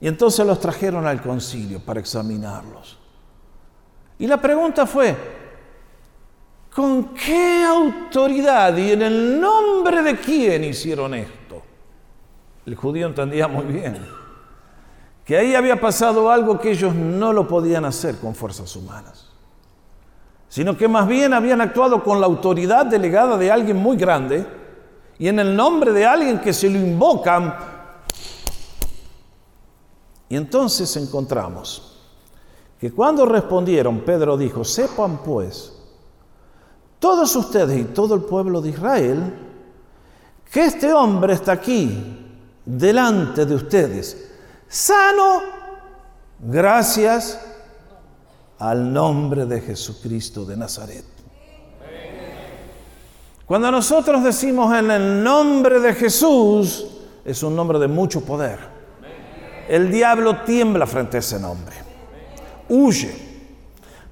Y 0.00 0.08
entonces 0.08 0.44
los 0.46 0.58
trajeron 0.58 1.06
al 1.06 1.22
concilio 1.22 1.80
para 1.80 2.00
examinarlos. 2.00 2.98
Y 4.18 4.26
la 4.26 4.40
pregunta 4.40 4.86
fue, 4.86 5.14
¿Con 6.76 7.14
qué 7.14 7.64
autoridad 7.64 8.76
y 8.76 8.92
en 8.92 9.00
el 9.00 9.40
nombre 9.40 10.02
de 10.02 10.18
quién 10.18 10.62
hicieron 10.62 11.14
esto? 11.14 11.62
El 12.66 12.74
judío 12.74 13.06
entendía 13.06 13.48
muy 13.48 13.64
bien 13.64 14.06
que 15.24 15.38
ahí 15.38 15.54
había 15.54 15.80
pasado 15.80 16.30
algo 16.30 16.60
que 16.60 16.72
ellos 16.72 16.94
no 16.94 17.32
lo 17.32 17.48
podían 17.48 17.86
hacer 17.86 18.18
con 18.18 18.34
fuerzas 18.34 18.76
humanas, 18.76 19.30
sino 20.50 20.76
que 20.76 20.86
más 20.86 21.08
bien 21.08 21.32
habían 21.32 21.62
actuado 21.62 22.04
con 22.04 22.20
la 22.20 22.26
autoridad 22.26 22.84
delegada 22.84 23.38
de 23.38 23.50
alguien 23.50 23.78
muy 23.78 23.96
grande 23.96 24.46
y 25.18 25.28
en 25.28 25.38
el 25.38 25.56
nombre 25.56 25.92
de 25.92 26.04
alguien 26.04 26.40
que 26.42 26.52
se 26.52 26.68
lo 26.68 26.78
invocan. 26.78 27.56
Y 30.28 30.36
entonces 30.36 30.94
encontramos 30.98 31.96
que 32.78 32.92
cuando 32.92 33.24
respondieron, 33.24 34.00
Pedro 34.00 34.36
dijo, 34.36 34.62
sepan 34.62 35.22
pues, 35.24 35.75
todos 37.06 37.36
ustedes 37.36 37.78
y 37.78 37.84
todo 37.84 38.16
el 38.16 38.22
pueblo 38.22 38.60
de 38.60 38.70
Israel, 38.70 39.32
que 40.50 40.64
este 40.64 40.92
hombre 40.92 41.34
está 41.34 41.52
aquí, 41.52 42.02
delante 42.64 43.46
de 43.46 43.54
ustedes, 43.54 44.32
sano, 44.66 45.40
gracias 46.40 47.40
al 48.58 48.92
nombre 48.92 49.46
de 49.46 49.60
Jesucristo 49.60 50.44
de 50.44 50.56
Nazaret. 50.56 51.04
Cuando 53.46 53.70
nosotros 53.70 54.24
decimos 54.24 54.76
en 54.76 54.90
el 54.90 55.22
nombre 55.22 55.78
de 55.78 55.94
Jesús, 55.94 56.86
es 57.24 57.40
un 57.44 57.54
nombre 57.54 57.78
de 57.78 57.86
mucho 57.86 58.22
poder. 58.22 58.58
El 59.68 59.92
diablo 59.92 60.38
tiembla 60.38 60.88
frente 60.88 61.18
a 61.18 61.20
ese 61.20 61.38
nombre. 61.38 61.76
Huye. 62.68 63.26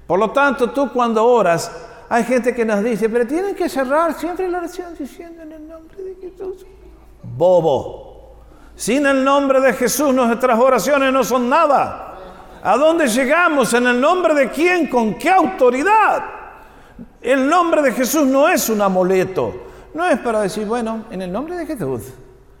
Por 0.07 0.17
lo 0.17 0.31
tanto, 0.31 0.69
tú 0.69 0.93
cuando 0.93 1.25
oras, 1.25 1.69
hay 2.09 2.23
gente 2.23 2.53
que 2.53 2.65
nos 2.65 2.83
dice, 2.83 3.09
pero 3.09 3.25
tienen 3.25 3.55
que 3.55 3.67
cerrar 3.67 4.13
siempre 4.13 4.47
la 4.47 4.59
oración 4.59 4.93
diciendo 4.97 5.41
en 5.41 5.51
el 5.51 5.67
nombre 5.67 6.03
de 6.03 6.15
Jesús. 6.15 6.65
Bobo. 7.23 8.35
Sin 8.75 9.05
el 9.05 9.23
nombre 9.23 9.59
de 9.61 9.73
Jesús 9.73 10.13
nuestras 10.13 10.59
oraciones 10.59 11.11
no 11.11 11.23
son 11.23 11.49
nada. 11.49 12.13
¿A 12.61 12.77
dónde 12.77 13.07
llegamos? 13.07 13.73
¿En 13.73 13.87
el 13.87 13.99
nombre 13.99 14.33
de 14.33 14.49
quién? 14.49 14.87
¿Con 14.87 15.15
qué 15.15 15.29
autoridad? 15.29 16.23
El 17.21 17.47
nombre 17.47 17.81
de 17.81 17.91
Jesús 17.91 18.25
no 18.25 18.47
es 18.49 18.69
un 18.69 18.81
amuleto. 18.81 19.63
No 19.93 20.05
es 20.05 20.19
para 20.19 20.41
decir, 20.41 20.65
bueno, 20.67 21.05
en 21.09 21.21
el 21.21 21.31
nombre 21.31 21.55
de 21.55 21.65
Jesús. 21.65 22.01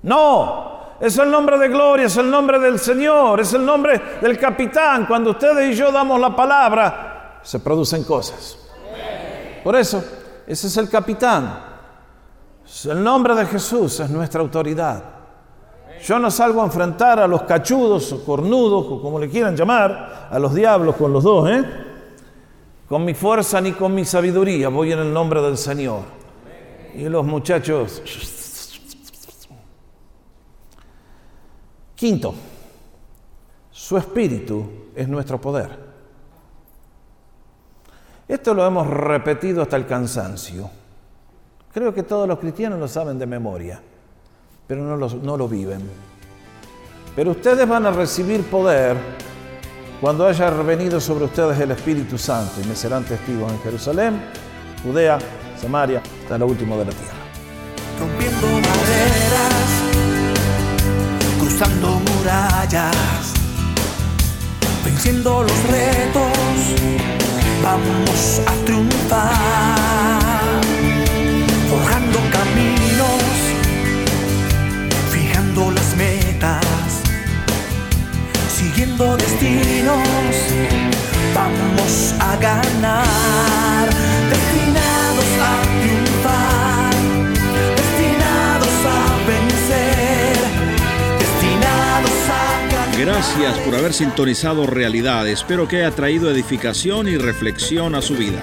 No, 0.03 0.79
es 0.99 1.17
el 1.17 1.29
nombre 1.29 1.57
de 1.57 1.67
gloria, 1.67 2.05
es 2.05 2.15
el 2.17 2.29
nombre 2.29 2.59
del 2.59 2.79
Señor, 2.79 3.41
es 3.41 3.53
el 3.53 3.65
nombre 3.65 4.01
del 4.21 4.37
capitán. 4.39 5.05
Cuando 5.05 5.31
ustedes 5.31 5.73
y 5.73 5.75
yo 5.75 5.91
damos 5.91 6.19
la 6.19 6.35
palabra, 6.35 7.39
se 7.43 7.59
producen 7.59 8.03
cosas. 8.03 8.64
Por 9.65 9.75
eso, 9.75 9.97
ese 10.45 10.67
es 10.67 10.77
el 10.77 10.87
capitán. 10.87 11.59
El 12.83 13.03
nombre 13.03 13.33
de 13.33 13.47
Jesús 13.47 13.99
es 13.99 14.11
nuestra 14.11 14.41
autoridad. 14.41 15.03
Yo 16.03 16.19
no 16.19 16.29
salgo 16.29 16.61
a 16.61 16.65
enfrentar 16.65 17.19
a 17.19 17.25
los 17.25 17.41
cachudos 17.41 18.11
o 18.13 18.23
cornudos, 18.23 18.85
o 18.87 19.01
como 19.01 19.17
le 19.17 19.27
quieran 19.27 19.55
llamar, 19.55 20.27
a 20.29 20.37
los 20.37 20.53
diablos 20.53 20.95
con 20.97 21.11
los 21.11 21.23
dos, 21.23 21.49
¿eh? 21.49 21.65
Con 22.87 23.03
mi 23.03 23.15
fuerza 23.15 23.59
ni 23.59 23.71
con 23.71 23.95
mi 23.95 24.05
sabiduría, 24.05 24.69
voy 24.69 24.91
en 24.91 24.99
el 24.99 25.11
nombre 25.11 25.41
del 25.41 25.57
Señor. 25.57 26.01
Y 26.93 27.09
los 27.09 27.25
muchachos... 27.25 28.03
Quinto, 31.95 32.35
su 33.71 33.97
espíritu 33.97 34.91
es 34.93 35.07
nuestro 35.07 35.41
poder. 35.41 35.94
Esto 38.27 38.55
lo 38.55 38.65
hemos 38.65 38.87
repetido 38.87 39.61
hasta 39.61 39.75
el 39.75 39.85
cansancio. 39.85 40.69
Creo 41.71 41.93
que 41.93 42.03
todos 42.03 42.27
los 42.27 42.39
cristianos 42.39 42.79
lo 42.79 42.87
saben 42.87 43.19
de 43.19 43.27
memoria, 43.27 43.79
pero 44.65 44.81
no 44.81 45.37
lo, 45.37 45.47
viven. 45.47 45.81
Pero 47.15 47.31
ustedes 47.31 47.67
van 47.67 47.85
a 47.85 47.91
recibir 47.91 48.41
poder 48.43 48.97
cuando 50.01 50.25
haya 50.25 50.49
venido 50.49 50.99
sobre 50.99 51.25
ustedes 51.25 51.59
el 51.59 51.71
Espíritu 51.71 52.17
Santo 52.17 52.61
y 52.63 52.67
me 52.67 52.75
serán 52.75 53.03
testigos 53.03 53.51
en 53.51 53.59
Jerusalén, 53.59 54.21
Judea, 54.83 55.19
Samaria, 55.61 56.01
hasta 56.23 56.37
lo 56.39 56.47
último 56.47 56.77
de 56.77 56.85
la 56.85 56.91
tierra. 56.91 57.13
Rompiendo 57.99 58.47
maderas, 58.47 59.83
cruzando 61.39 61.99
murallas, 61.99 63.33
venciendo 64.83 65.43
los 65.43 65.63
retos 65.69 67.34
vamos 67.65 68.41
a 68.45 68.53
triunfar, 68.63 69.31
forjando 71.67 72.19
caminos, 72.37 73.23
fijando 75.11 75.71
las 75.71 75.95
metas, 75.95 76.63
siguiendo 78.55 79.17
destinos, 79.17 80.37
vamos 81.33 82.13
a 82.19 82.35
ganar, 82.37 83.87
destinados 84.29 85.29
a 85.49 85.53
triunfar, 85.81 86.04
Gracias 93.05 93.57
por 93.59 93.75
haber 93.75 93.93
sintonizado 93.93 94.65
Realidad. 94.65 95.27
Espero 95.27 95.67
que 95.67 95.77
haya 95.77 95.91
traído 95.91 96.31
edificación 96.31 97.07
y 97.07 97.17
reflexión 97.17 97.93
a 97.93 98.01
su 98.01 98.15
vida. 98.15 98.41